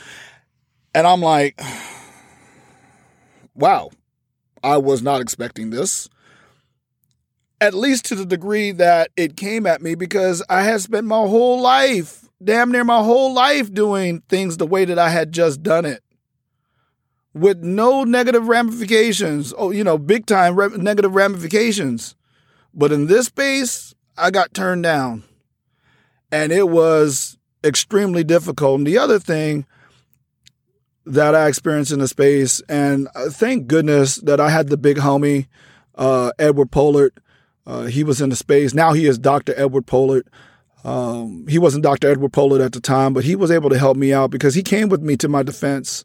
And 0.95 1.07
I'm 1.07 1.21
like, 1.21 1.61
wow, 3.55 3.91
I 4.63 4.77
was 4.79 5.03
not 5.03 5.21
expecting 5.21 5.71
this. 5.71 6.09
At 7.61 7.75
least 7.75 8.05
to 8.07 8.15
the 8.15 8.27
degree 8.27 8.73
that 8.73 9.11
it 9.17 9.37
came 9.37 9.67
at 9.67 9.81
me 9.81 9.95
because 9.95 10.43
I 10.51 10.63
had 10.63 10.81
spent 10.83 11.07
my 11.07 11.17
whole 11.17 11.61
life, 11.61 12.29
damn 12.43 12.71
near 12.71 12.85
my 12.85 13.03
whole 13.03 13.33
life, 13.33 13.73
doing 13.73 14.23
things 14.29 14.57
the 14.57 14.67
way 14.67 14.85
that 14.85 14.99
I 14.99 15.09
had 15.09 15.33
just 15.33 15.63
done 15.63 15.87
it 15.87 16.04
with 17.35 17.63
no 17.63 18.05
negative 18.05 18.47
ramifications. 18.47 19.53
Oh, 19.59 19.71
you 19.73 19.85
know, 19.85 19.99
big 19.99 20.25
time 20.27 20.57
re- 20.57 20.77
negative 20.77 21.15
ramifications. 21.15 22.15
But 22.73 22.93
in 22.93 23.07
this 23.07 23.27
space, 23.27 23.95
I 24.17 24.31
got 24.31 24.55
turned 24.55 24.85
down. 24.85 25.25
And 26.31 26.53
it 26.53 26.69
was 26.69 27.37
extremely 27.63 28.25
difficult. 28.25 28.79
And 28.79 28.87
the 28.87 28.99
other 28.99 29.19
thing 29.19 29.67
that 31.07 31.35
I 31.35 31.49
experienced 31.49 31.93
in 31.93 31.99
the 31.99 32.09
space, 32.09 32.63
and 32.69 33.09
uh, 33.15 33.29
thank 33.29 33.67
goodness 33.67 34.17
that 34.17 34.41
I 34.41 34.49
had 34.49 34.69
the 34.69 34.77
big 34.77 34.97
homie, 34.99 35.49
uh, 35.97 36.33
Edward 36.39 36.71
Pollard. 36.71 37.13
Uh, 37.67 37.85
he 37.85 38.05
was 38.05 38.21
in 38.21 38.31
the 38.31 38.37
space. 38.37 38.75
Now 38.75 38.93
he 38.93 39.07
is 39.07 39.19
Dr. 39.19 39.55
Edward 39.57 39.87
Pollard. 39.87 40.29
Um, 40.83 41.47
he 41.49 41.59
wasn't 41.59 41.85
Dr. 41.85 42.11
Edward 42.11 42.33
Pollard 42.33 42.61
at 42.61 42.73
the 42.73 42.81
time, 42.81 43.15
but 43.15 43.25
he 43.25 43.37
was 43.37 43.51
able 43.51 43.71
to 43.71 43.79
help 43.79 43.97
me 43.97 44.13
out 44.13 44.31
because 44.31 44.55
he 44.55 44.63
came 44.63 44.89
with 44.89 45.01
me 45.01 45.17
to 45.17 45.29
my 45.29 45.43
defense 45.43 46.05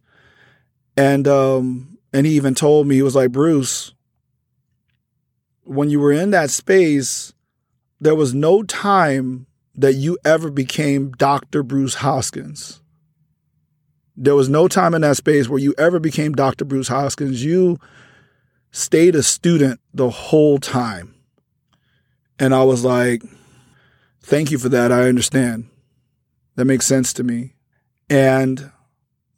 and 1.00 1.30
um, 1.30 1.98
and 2.12 2.26
he 2.26 2.34
even 2.34 2.54
told 2.54 2.86
me 2.86 2.96
he 2.96 3.02
was 3.02 3.16
like 3.16 3.32
Bruce, 3.32 3.94
when 5.64 5.90
you 5.90 5.98
were 5.98 6.12
in 6.12 6.32
that 6.32 6.50
space, 6.50 7.34
there 8.02 8.16
was 8.16 8.34
no 8.34 8.64
time 8.64 9.48
that 9.76 9.94
you 9.94 10.18
ever 10.26 10.52
became 10.52 11.12
Dr. 11.12 11.64
Bruce 11.64 11.96
Hoskins. 11.96 12.82
There 14.18 14.36
was 14.36 14.50
no 14.50 14.68
time 14.68 14.94
in 14.94 15.02
that 15.04 15.16
space 15.16 15.48
where 15.48 15.60
you 15.60 15.74
ever 15.78 16.02
became 16.02 16.34
Dr. 16.34 16.66
Bruce 16.66 16.90
Hoskins. 16.90 17.46
You 17.46 17.80
stayed 18.72 19.16
a 19.16 19.24
student 19.24 19.80
the 19.94 20.10
whole 20.10 20.58
time. 20.58 21.16
And 22.38 22.54
I 22.54 22.64
was 22.64 22.84
like, 22.84 23.24
thank 24.22 24.52
you 24.52 24.58
for 24.58 24.68
that. 24.68 24.92
I 24.92 25.08
understand. 25.08 25.70
That 26.56 26.66
makes 26.66 26.86
sense 26.86 27.14
to 27.14 27.24
me. 27.24 27.54
And 28.10 28.70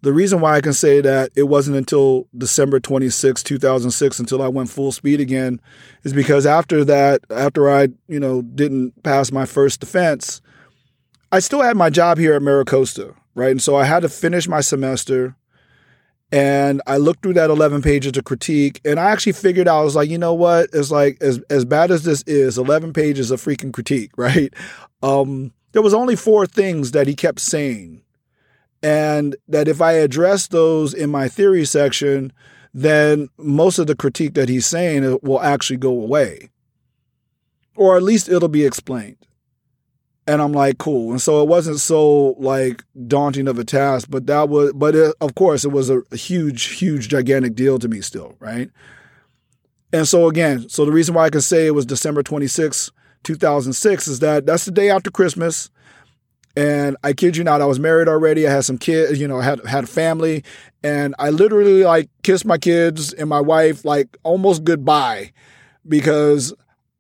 the 0.02 0.14
reason 0.14 0.42
why 0.42 0.56
I 0.56 0.62
can 0.62 0.74
say 0.74 1.00
that 1.02 1.32
it 1.36 1.44
wasn't 1.44 1.78
until 1.78 2.28
December 2.36 2.80
26, 2.80 3.44
2006 3.44 4.20
until 4.20 4.42
I 4.42 4.48
went 4.48 4.70
full 4.70 4.92
speed 4.92 5.20
again 5.20 5.62
is 6.04 6.14
because 6.14 6.46
after 6.46 6.84
that, 6.86 7.22
after 7.30 7.70
I, 7.70 7.90
you 8.08 8.20
know, 8.20 8.42
didn't 8.42 9.04
pass 9.04 9.32
my 9.32 9.46
first 9.46 9.80
defense, 9.80 10.42
I 11.32 11.40
still 11.40 11.62
had 11.62 11.78
my 11.78 11.90
job 11.90 12.18
here 12.18 12.34
at 12.34 12.42
MiraCosta, 12.42 13.16
right? 13.36 13.52
And 13.52 13.62
so 13.62 13.76
I 13.76 13.86
had 13.86 14.02
to 14.02 14.10
finish 14.10 14.48
my 14.48 14.62
semester 14.62 15.36
and 16.32 16.82
I 16.88 16.98
looked 16.98 17.24
through 17.24 17.34
that 17.34 17.50
11 17.50 17.82
pages 17.82 18.18
of 18.18 18.24
critique 18.24 18.82
and 18.84 19.00
I 19.00 19.12
actually 19.12 19.34
figured 19.34 19.68
out 19.68 19.82
I 19.82 19.84
was 19.84 19.96
like, 19.96 20.10
you 20.10 20.18
know 20.18 20.34
what? 20.34 20.70
It's 20.74 20.90
like 20.90 21.18
as 21.22 21.40
as 21.50 21.66
bad 21.66 21.92
as 21.92 22.04
this 22.04 22.24
is, 22.24 22.58
11 22.58 22.94
pages 22.94 23.32
of 23.32 23.42
freaking 23.42 23.74
critique, 23.74 24.12
right? 24.18 24.54
Um 25.04 25.54
there 25.74 25.82
was 25.82 25.94
only 25.94 26.16
four 26.16 26.48
things 26.48 26.92
that 26.92 27.08
he 27.08 27.16
kept 27.16 27.40
saying 27.40 28.02
and 28.84 29.36
that 29.48 29.68
if 29.68 29.82
I 29.82 29.94
address 29.94 30.48
those 30.48 30.94
in 30.94 31.10
my 31.10 31.28
theory 31.28 31.66
section, 31.66 32.34
then 32.74 33.30
most 33.38 33.80
of 33.80 33.88
the 33.88 33.96
critique 33.96 34.34
that 34.36 34.50
he's 34.50 34.66
saying 34.66 35.20
will 35.22 35.42
actually 35.42 35.78
go 35.78 35.90
away. 35.92 36.50
Or 37.76 37.98
at 37.98 38.04
least 38.04 38.30
it'll 38.30 38.50
be 38.50 38.66
explained. 38.66 39.18
and 40.28 40.42
I'm 40.42 40.54
like, 40.54 40.78
cool. 40.78 41.12
And 41.12 41.22
so 41.22 41.42
it 41.42 41.48
wasn't 41.48 41.80
so 41.80 42.36
like 42.40 42.84
daunting 43.08 43.48
of 43.48 43.60
a 43.60 43.64
task, 43.66 44.08
but 44.10 44.28
that 44.28 44.50
was, 44.50 44.72
but 44.74 44.96
it, 44.96 45.16
of 45.20 45.36
course, 45.36 45.66
it 45.66 45.70
was 45.72 45.90
a, 45.90 46.02
huge, 46.16 46.64
huge, 46.78 47.10
gigantic 47.10 47.56
deal 47.56 47.80
to 47.80 47.88
me 47.88 48.02
still, 48.02 48.36
right? 48.40 48.70
And 49.92 50.08
so 50.08 50.30
again, 50.30 50.70
so 50.70 50.86
the 50.86 50.92
reason 50.92 51.16
why 51.16 51.26
I 51.26 51.30
can 51.30 51.42
say 51.42 51.68
it 51.68 51.76
was 51.76 51.86
December 51.86 52.24
26, 52.24 52.92
2006 53.24 54.08
is 54.08 54.20
that 54.20 54.46
that's 54.46 54.66
the 54.66 54.72
day 54.72 54.90
after 54.90 55.12
Christmas. 55.12 55.70
And 56.56 56.98
I 57.04 57.14
kid 57.14 57.38
you 57.38 57.44
not, 57.44 57.62
I 57.62 57.66
was 57.66 57.80
married 57.80 58.08
already. 58.08 58.48
I 58.48 58.52
had 58.52 58.66
some 58.66 58.78
kids, 58.78 59.20
you 59.20 59.28
know, 59.28 59.40
had 59.40 59.66
had 59.66 59.86
a 59.86 59.88
family, 59.88 60.44
and 60.84 61.16
I 61.18 61.30
literally 61.30 61.84
like 61.84 62.10
kissed 62.24 62.46
my 62.46 62.58
kids 62.58 63.14
and 63.14 63.30
my 63.30 63.40
wife 63.40 63.86
like 63.86 64.18
almost 64.24 64.64
goodbye 64.64 65.32
because 65.88 66.54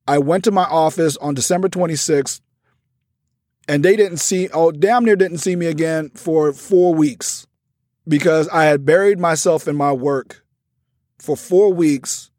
I 0.07 0.19
went 0.19 0.43
to 0.45 0.51
my 0.51 0.63
office 0.63 1.17
on 1.17 1.33
December 1.33 1.69
26th 1.69 2.41
and 3.67 3.83
they 3.83 3.95
didn't 3.95 4.17
see 4.17 4.49
oh 4.53 4.71
damn 4.71 5.05
near 5.05 5.15
didn't 5.15 5.37
see 5.37 5.55
me 5.55 5.67
again 5.67 6.09
for 6.15 6.53
4 6.53 6.93
weeks 6.93 7.47
because 8.07 8.47
I 8.49 8.65
had 8.65 8.85
buried 8.85 9.19
myself 9.19 9.67
in 9.67 9.75
my 9.75 9.91
work 9.91 10.43
for 11.19 11.37
4 11.37 11.73
weeks 11.73 12.31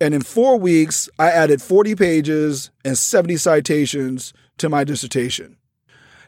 and 0.00 0.14
in 0.14 0.22
4 0.22 0.58
weeks 0.58 1.08
I 1.18 1.30
added 1.30 1.62
40 1.62 1.94
pages 1.94 2.70
and 2.84 2.96
70 2.96 3.36
citations 3.36 4.32
to 4.58 4.68
my 4.68 4.84
dissertation. 4.84 5.56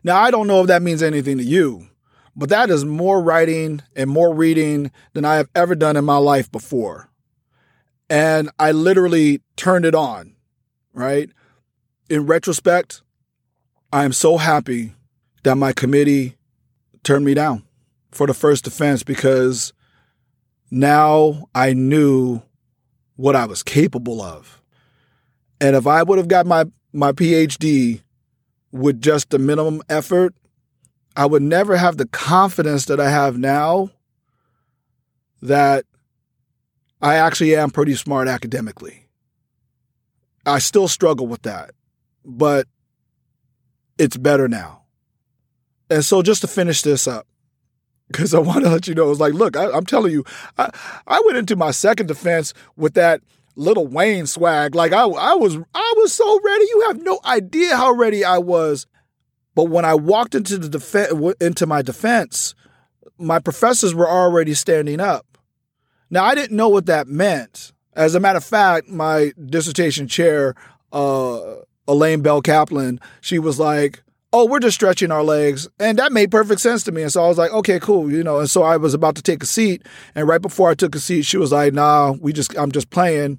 Now 0.05 0.21
I 0.21 0.31
don't 0.31 0.47
know 0.47 0.61
if 0.61 0.67
that 0.69 0.83
means 0.83 1.03
anything 1.03 1.39
to 1.39 1.45
you, 1.45 1.89
but 2.37 2.49
that 2.51 2.71
is 2.71 2.85
more 2.85 3.21
writing 3.21 3.83
and 3.97 4.09
more 4.09 4.33
reading 4.33 4.91
than 5.13 5.25
I 5.25 5.37
have 5.37 5.49
ever 5.55 5.75
done 5.75 5.97
in 5.97 6.05
my 6.05 6.17
life 6.17 6.51
before. 6.51 7.11
And 8.11 8.51
I 8.59 8.73
literally 8.73 9.43
turned 9.57 9.85
it 9.85 9.95
on, 9.95 10.35
right? 10.93 11.31
In 12.09 12.27
retrospect, 12.27 13.03
I 13.93 14.05
am 14.05 14.13
so 14.13 14.37
happy 14.37 14.95
that 15.43 15.57
my 15.57 15.73
committee 15.73 16.37
turned 17.03 17.25
me 17.25 17.35
down 17.35 17.65
for 18.11 18.27
the 18.27 18.35
first 18.35 18.65
defense 18.65 19.03
because 19.03 19.73
now 20.71 21.49
I 21.55 21.73
knew 21.73 22.43
what 23.17 23.37
I 23.37 23.47
was 23.47 23.63
capable 23.63 24.23
of. 24.23 24.63
And 25.61 25.75
if 25.75 25.87
I 25.87 26.03
would 26.03 26.19
have 26.19 26.29
got 26.29 26.47
my, 26.47 26.67
my 26.93 27.13
PhD 27.13 28.03
with 28.73 29.01
just 29.01 29.31
the 29.31 29.39
minimum 29.39 29.83
effort, 29.89 30.35
I 31.17 31.27
would 31.27 31.43
never 31.43 31.77
have 31.77 31.97
the 31.97 32.07
confidence 32.07 32.85
that 32.87 33.01
I 33.01 33.11
have 33.11 33.39
now 33.39 33.91
that 35.43 35.85
I 37.01 37.17
actually 37.17 37.57
am 37.57 37.71
pretty 37.71 37.95
smart 37.95 38.29
academically. 38.29 39.09
I 40.47 40.59
still 40.59 40.89
struggle 40.89 41.27
with 41.27 41.43
that, 41.43 41.73
but 42.25 42.67
it's 43.99 44.17
better 44.17 44.49
now. 44.49 44.83
And 45.91 46.05
so, 46.05 46.23
just 46.23 46.43
to 46.43 46.47
finish 46.47 46.83
this 46.83 47.07
up, 47.07 47.27
because 48.09 48.35
I 48.35 48.39
want 48.39 48.65
to 48.65 48.71
let 48.71 48.89
you 48.89 48.95
know, 48.95 49.11
it's 49.11 49.21
like, 49.21 49.35
look, 49.35 49.57
I, 49.57 49.77
am 49.77 49.87
telling 49.87 50.13
you, 50.13 50.25
I, 50.57 50.71
I 51.07 51.23
went 51.27 51.39
into 51.39 51.57
my 51.57 51.71
second 51.71 52.07
defense 52.07 52.55
with 52.77 52.95
that 52.95 53.21
Lil 53.59 53.89
Wayne 53.89 54.27
swag. 54.27 54.75
Like 54.75 54.93
I, 54.93 55.03
I 55.03 55.35
was, 55.35 55.57
I 55.75 55.95
was 55.97 56.13
so 56.13 56.41
ready. 56.41 56.65
You 56.65 56.85
have 56.87 57.03
no 57.03 57.19
idea 57.25 57.77
how 57.77 57.93
ready 57.93 58.25
I 58.25 58.39
was. 58.39 58.87
But 59.55 59.65
when 59.65 59.85
I 59.85 59.95
walked 59.95 60.37
into 60.37 60.57
the 60.59 60.69
defense, 60.69 61.13
into 61.41 61.67
my 61.67 61.83
defense, 61.83 62.55
my 63.19 63.41
professors 63.41 63.95
were 63.95 64.09
already 64.09 64.55
standing 64.55 65.01
up. 65.01 65.27
Now 66.09 66.25
I 66.25 66.37
didn't 66.37 66.57
know 66.57 66.69
what 66.69 66.87
that 66.87 67.09
meant. 67.09 67.73
As 67.95 68.15
a 68.15 68.21
matter 68.21 68.37
of 68.37 68.45
fact, 68.45 68.89
my 68.89 69.33
dissertation 69.45 70.07
chair, 70.07 70.55
uh, 70.93 71.57
Elaine 71.89 72.23
Bell 72.23 72.41
Kaplan, 72.41 73.01
she 73.21 73.41
was 73.41 73.59
like, 73.59 74.05
"Oh, 74.33 74.47
we're 74.47 74.61
just 74.61 74.77
stretching 74.77 75.11
our 75.11 75.23
legs," 75.23 75.69
and 75.79 75.99
that 75.99 76.13
made 76.13 76.31
perfect 76.31 76.61
sense 76.61 76.85
to 76.85 76.93
me. 76.93 77.03
And 77.03 77.13
so 77.13 77.25
I 77.25 77.29
was 77.29 77.39
like, 77.39 77.53
"Okay, 77.53 77.81
cool," 77.81 78.11
you 78.11 78.23
know. 78.23 78.39
And 78.41 78.51
so 78.51 78.63
I 78.63 78.77
was 78.77 78.95
about 78.95 79.17
to 79.17 79.23
take 79.23 79.43
a 79.43 79.47
seat, 79.47 79.87
and 80.15 80.29
right 80.29 80.43
before 80.43 80.71
I 80.71 80.75
took 80.75 80.95
a 80.95 81.01
seat, 81.01 81.25
she 81.25 81.37
was 81.37 81.53
like, 81.53 81.73
"Nah, 81.73 82.13
we 82.21 82.33
just, 82.33 82.57
I'm 82.59 82.73
just 82.73 82.91
playing." 82.91 83.39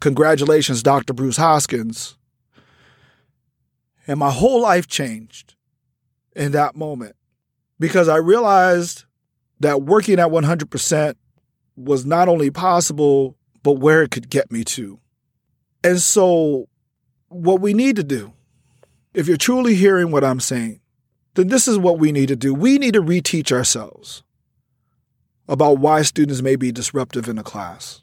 Congratulations, 0.00 0.82
Dr. 0.82 1.14
Bruce 1.14 1.38
Hoskins. 1.38 2.18
And 4.06 4.18
my 4.20 4.30
whole 4.30 4.60
life 4.60 4.86
changed 4.86 5.54
in 6.34 6.52
that 6.52 6.76
moment 6.76 7.16
because 7.78 8.08
I 8.08 8.16
realized 8.16 9.04
that 9.60 9.82
working 9.82 10.18
at 10.20 10.30
100% 10.30 11.14
was 11.76 12.04
not 12.06 12.28
only 12.28 12.50
possible, 12.50 13.36
but 13.62 13.72
where 13.72 14.02
it 14.02 14.10
could 14.10 14.30
get 14.30 14.52
me 14.52 14.64
to. 14.64 15.00
And 15.82 16.00
so, 16.00 16.68
what 17.28 17.60
we 17.60 17.74
need 17.74 17.96
to 17.96 18.04
do, 18.04 18.32
if 19.16 19.26
you're 19.26 19.38
truly 19.38 19.74
hearing 19.74 20.10
what 20.10 20.22
I'm 20.22 20.40
saying, 20.40 20.80
then 21.34 21.48
this 21.48 21.66
is 21.66 21.78
what 21.78 21.98
we 21.98 22.12
need 22.12 22.28
to 22.28 22.36
do. 22.36 22.52
We 22.52 22.78
need 22.78 22.94
to 22.94 23.02
reteach 23.02 23.50
ourselves 23.50 24.22
about 25.48 25.78
why 25.78 26.02
students 26.02 26.42
may 26.42 26.54
be 26.54 26.70
disruptive 26.70 27.28
in 27.28 27.38
a 27.38 27.42
class 27.42 28.02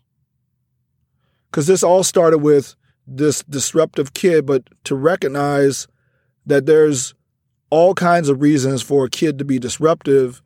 because 1.53 1.67
this 1.67 1.83
all 1.83 2.03
started 2.03 2.39
with 2.39 2.75
this 3.05 3.43
disruptive 3.43 4.15
kid, 4.15 4.43
but 4.43 4.67
to 4.85 4.95
recognize 4.95 5.87
that 6.47 6.65
there's 6.65 7.13
all 7.69 7.93
kinds 7.93 8.27
of 8.27 8.41
reasons 8.41 8.81
for 8.81 9.05
a 9.05 9.09
kid 9.09 9.37
to 9.37 9.45
be 9.45 9.59
disruptive. 9.59 10.41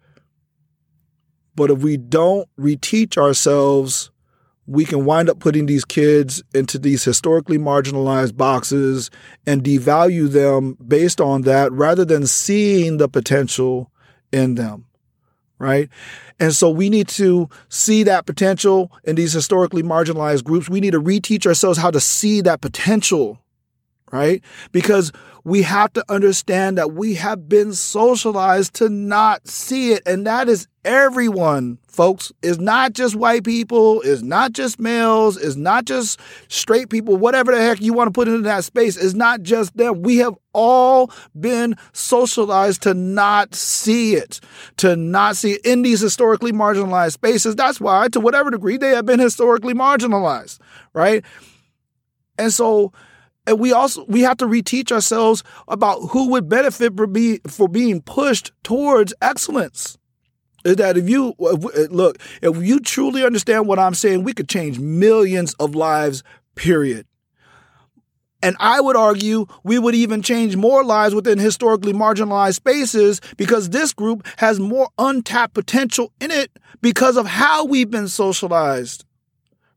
But 1.55 1.71
if 1.71 1.79
we 1.79 1.95
don't 1.95 2.49
reteach 2.59 3.17
ourselves, 3.17 4.11
we 4.67 4.85
can 4.85 5.05
wind 5.05 5.29
up 5.29 5.39
putting 5.39 5.65
these 5.65 5.85
kids 5.85 6.43
into 6.53 6.77
these 6.77 7.03
historically 7.03 7.57
marginalized 7.57 8.37
boxes 8.37 9.09
and 9.45 9.63
devalue 9.63 10.29
them 10.29 10.77
based 10.85 11.19
on 11.19 11.41
that 11.43 11.71
rather 11.71 12.05
than 12.05 12.27
seeing 12.27 12.97
the 12.97 13.07
potential 13.07 13.89
in 14.31 14.55
them 14.55 14.87
right? 15.59 15.89
And 16.39 16.53
so 16.53 16.69
we 16.69 16.89
need 16.89 17.07
to 17.09 17.49
see 17.69 18.03
that 18.03 18.25
potential 18.25 18.91
in 19.03 19.15
these 19.15 19.33
historically 19.33 19.83
marginalized 19.83 20.43
groups. 20.43 20.69
We 20.69 20.79
need 20.79 20.91
to 20.91 21.01
reteach 21.01 21.45
ourselves 21.45 21.79
how 21.79 21.91
to 21.91 21.99
see 21.99 22.41
that 22.41 22.61
potential, 22.61 23.41
right? 24.11 24.43
Because 24.71 25.11
we 25.47 25.61
have 25.61 25.93
to 25.93 26.03
understand 26.09 26.77
that 26.77 26.91
we 26.91 27.13
have 27.13 27.47
been 27.47 27.71
socialized 27.71 28.73
to 28.73 28.89
not 28.89 29.47
see 29.47 29.93
it. 29.93 30.03
And 30.05 30.27
that 30.27 30.49
is 30.49 30.67
everyone, 30.83 31.77
folks. 31.87 32.33
Is 32.41 32.59
not 32.59 32.91
just 32.91 33.15
white 33.15 33.45
people, 33.45 34.01
is 34.01 34.21
not 34.21 34.51
just 34.51 34.77
males, 34.77 35.37
is 35.37 35.55
not 35.55 35.85
just 35.85 36.19
straight 36.49 36.89
people, 36.89 37.15
whatever 37.15 37.55
the 37.55 37.61
heck 37.61 37.79
you 37.79 37.93
want 37.93 38.09
to 38.09 38.11
put 38.11 38.27
into 38.27 38.41
that 38.41 38.65
space, 38.65 38.97
is 38.97 39.15
not 39.15 39.41
just 39.41 39.77
them. 39.77 40.01
We 40.01 40.17
have 40.17 40.35
all 40.51 41.13
been 41.39 41.77
socialized 41.93 42.81
to 42.81 42.93
not 42.93 43.55
see 43.55 44.15
it, 44.15 44.41
to 44.77 44.97
not 44.97 45.37
see 45.37 45.53
it 45.53 45.65
in 45.65 45.81
these 45.81 46.01
historically 46.01 46.51
marginalized 46.51 47.13
spaces. 47.13 47.55
That's 47.55 47.79
why, 47.79 48.09
to 48.09 48.19
whatever 48.19 48.51
degree, 48.51 48.75
they 48.75 48.89
have 48.89 49.05
been 49.05 49.19
historically 49.19 49.73
marginalized, 49.73 50.59
right? 50.93 51.23
And 52.37 52.51
so 52.51 52.91
and 53.47 53.59
we 53.59 53.71
also 53.71 54.05
we 54.07 54.21
have 54.21 54.37
to 54.37 54.45
reteach 54.45 54.91
ourselves 54.91 55.43
about 55.67 55.99
who 56.09 56.29
would 56.29 56.47
benefit 56.47 56.95
for 56.95 57.07
be 57.07 57.39
for 57.47 57.67
being 57.67 58.01
pushed 58.01 58.51
towards 58.63 59.13
excellence. 59.21 59.97
Is 60.65 60.75
that 60.75 60.97
if 60.97 61.09
you 61.09 61.33
look 61.39 62.19
if 62.41 62.57
you 62.57 62.79
truly 62.81 63.23
understand 63.23 63.67
what 63.67 63.79
i'm 63.79 63.93
saying 63.93 64.23
we 64.23 64.33
could 64.33 64.49
change 64.49 64.79
millions 64.79 65.53
of 65.55 65.73
lives 65.75 66.23
period. 66.55 67.07
And 68.43 68.55
I 68.59 68.81
would 68.81 68.95
argue 68.95 69.47
we 69.63 69.79
would 69.79 69.95
even 69.95 70.21
change 70.21 70.55
more 70.55 70.83
lives 70.83 71.15
within 71.15 71.39
historically 71.39 71.93
marginalized 71.93 72.55
spaces 72.55 73.19
because 73.35 73.69
this 73.69 73.93
group 73.93 74.27
has 74.37 74.59
more 74.59 74.89
untapped 74.99 75.55
potential 75.55 76.11
in 76.21 76.29
it 76.29 76.51
because 76.81 77.17
of 77.17 77.25
how 77.25 77.65
we've 77.65 77.89
been 77.89 78.07
socialized 78.07 79.06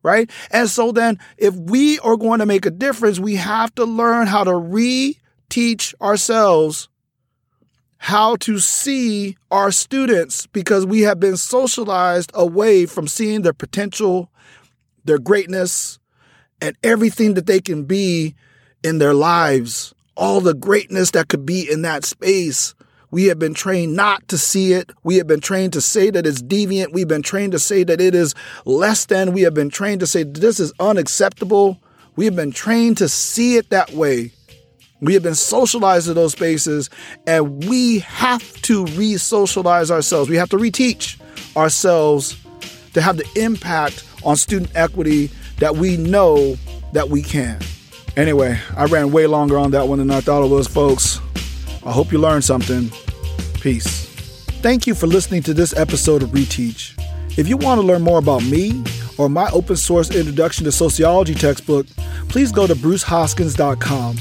right? 0.03 0.31
And 0.51 0.69
so 0.69 0.93
then, 0.93 1.19
if 1.37 1.55
we 1.55 1.99
are 2.01 2.17
going 2.17 2.41
to 2.41 2.47
make 2.47 2.67
a 2.67 2.71
difference, 2.71 3.19
we 3.19 3.37
have 3.37 3.75
to 3.77 3.85
learn 3.85 4.27
how 4.27 4.45
to 4.45 4.51
reteach 4.51 5.95
ourselves 6.01 6.89
how 8.03 8.35
to 8.35 8.59
see 8.59 9.37
our 9.51 9.71
students 9.71 10.47
because 10.47 10.87
we 10.87 11.03
have 11.03 11.21
been 11.21 11.37
socialized 11.37 12.31
away 12.33 12.87
from 12.87 13.07
seeing 13.07 13.43
their 13.43 13.53
potential, 13.53 14.31
their 15.05 15.19
greatness, 15.19 15.99
and 16.63 16.75
everything 16.83 17.35
that 17.35 17.45
they 17.45 17.61
can 17.61 17.85
be 17.85 18.35
in 18.83 18.99
their 19.01 19.13
lives, 19.13 19.95
all 20.17 20.41
the 20.41 20.55
greatness 20.55 21.11
that 21.11 21.29
could 21.29 21.45
be 21.45 21.71
in 21.71 21.83
that 21.83 22.07
space. 22.07 22.75
We 23.11 23.25
have 23.25 23.38
been 23.38 23.55
trained 23.55 23.96
not 23.96 24.27
to 24.29 24.38
see 24.38 24.73
it. 24.73 24.90
We 25.03 25.16
have 25.16 25.27
been 25.27 25.40
trained 25.40 25.73
to 25.73 25.81
say 25.81 26.11
that 26.11 26.27
it's 26.27 26.42
deviant. 26.42 26.92
We've 26.92 27.09
been 27.09 27.23
trained 27.23 27.53
to 27.53 27.59
say 27.59 27.83
that 27.85 28.01
it 28.01 28.14
is 28.14 28.35
less 28.64 29.05
than. 29.07 29.33
We 29.33 29.42
have 29.42 29.55
been 29.55 29.70
trained 29.70 30.01
to 30.01 30.07
say 30.07 30.23
this 30.23 30.61
is 30.61 30.73
unacceptable. 30.79 31.81
We 32.16 32.25
have 32.27 32.37
been 32.37 32.53
trained 32.53 32.99
to 32.99 33.09
see 33.09 33.57
it 33.57 33.70
that 33.70 33.92
way. 33.92 34.33
We 35.01 35.14
have 35.14 35.23
been 35.23 35.35
socialized 35.35 36.07
to 36.07 36.14
those 36.14 36.33
spaces, 36.33 36.90
and 37.27 37.64
we 37.64 38.01
have 38.01 38.61
to 38.62 38.85
re 38.87 39.16
socialize 39.16 39.90
ourselves. 39.90 40.29
We 40.29 40.37
have 40.37 40.51
to 40.51 40.59
reteach 40.59 41.18
ourselves 41.57 42.37
to 42.92 43.01
have 43.01 43.16
the 43.16 43.29
impact 43.37 44.05
on 44.25 44.37
student 44.37 44.70
equity 44.75 45.31
that 45.59 45.77
we 45.77 45.96
know 45.96 46.57
that 46.92 47.09
we 47.09 47.23
can. 47.23 47.61
Anyway, 48.16 48.59
I 48.77 48.85
ran 48.85 49.12
way 49.12 49.27
longer 49.27 49.57
on 49.57 49.70
that 49.70 49.88
one 49.88 49.99
than 49.99 50.11
I 50.11 50.20
thought 50.20 50.44
it 50.44 50.51
was, 50.51 50.66
folks. 50.66 51.20
I 51.90 51.92
hope 51.92 52.12
you 52.12 52.18
learned 52.18 52.44
something. 52.44 52.88
Peace. 53.61 54.07
Thank 54.62 54.87
you 54.87 54.94
for 54.94 55.09
listening 55.09 55.42
to 55.42 55.53
this 55.53 55.76
episode 55.76 56.22
of 56.22 56.29
Reteach. 56.29 56.96
If 57.37 57.48
you 57.48 57.57
want 57.57 57.81
to 57.81 57.87
learn 57.87 58.00
more 58.00 58.20
about 58.20 58.44
me 58.44 58.85
or 59.18 59.29
my 59.29 59.50
open 59.50 59.74
source 59.74 60.14
introduction 60.14 60.64
to 60.66 60.70
sociology 60.70 61.35
textbook, 61.35 61.88
please 62.29 62.53
go 62.53 62.68
to 62.68 62.76
brucehoskins.com. 62.76 64.18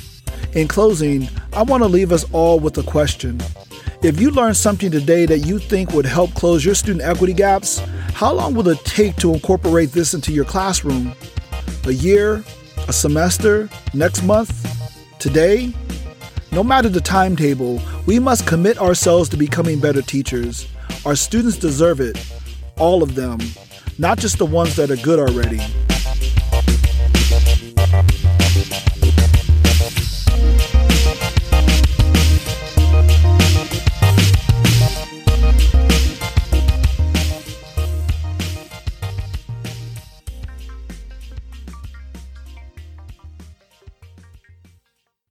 In 0.53 0.67
closing, 0.67 1.29
I 1.53 1.61
want 1.61 1.83
to 1.83 1.87
leave 1.87 2.11
us 2.11 2.25
all 2.33 2.59
with 2.59 2.75
a 2.79 2.83
question. 2.83 3.39
If 4.01 4.19
you 4.19 4.31
learned 4.31 4.57
something 4.57 4.89
today 4.89 5.27
that 5.27 5.45
you 5.45 5.59
think 5.59 5.91
would 5.91 6.07
help 6.07 6.33
close 6.33 6.65
your 6.65 6.73
student 6.73 7.05
equity 7.05 7.33
gaps, 7.33 7.83
how 8.15 8.33
long 8.33 8.55
will 8.55 8.67
it 8.69 8.83
take 8.83 9.15
to 9.17 9.31
incorporate 9.31 9.91
this 9.91 10.15
into 10.15 10.31
your 10.31 10.45
classroom? 10.45 11.13
A 11.85 11.91
year? 11.91 12.43
A 12.87 12.93
semester? 12.93 13.69
Next 13.93 14.23
month? 14.23 14.49
Today? 15.19 15.71
No 16.51 16.63
matter 16.63 16.89
the 16.89 16.99
timetable, 16.99 17.79
we 18.07 18.17
must 18.17 18.47
commit 18.47 18.79
ourselves 18.79 19.29
to 19.29 19.37
becoming 19.37 19.79
better 19.79 20.01
teachers. 20.01 20.67
Our 21.05 21.15
students 21.15 21.57
deserve 21.57 21.99
it. 21.99 22.17
All 22.77 23.03
of 23.03 23.13
them. 23.13 23.37
Not 23.99 24.17
just 24.17 24.39
the 24.39 24.47
ones 24.47 24.75
that 24.75 24.89
are 24.89 24.95
good 24.95 25.19
already. 25.19 25.59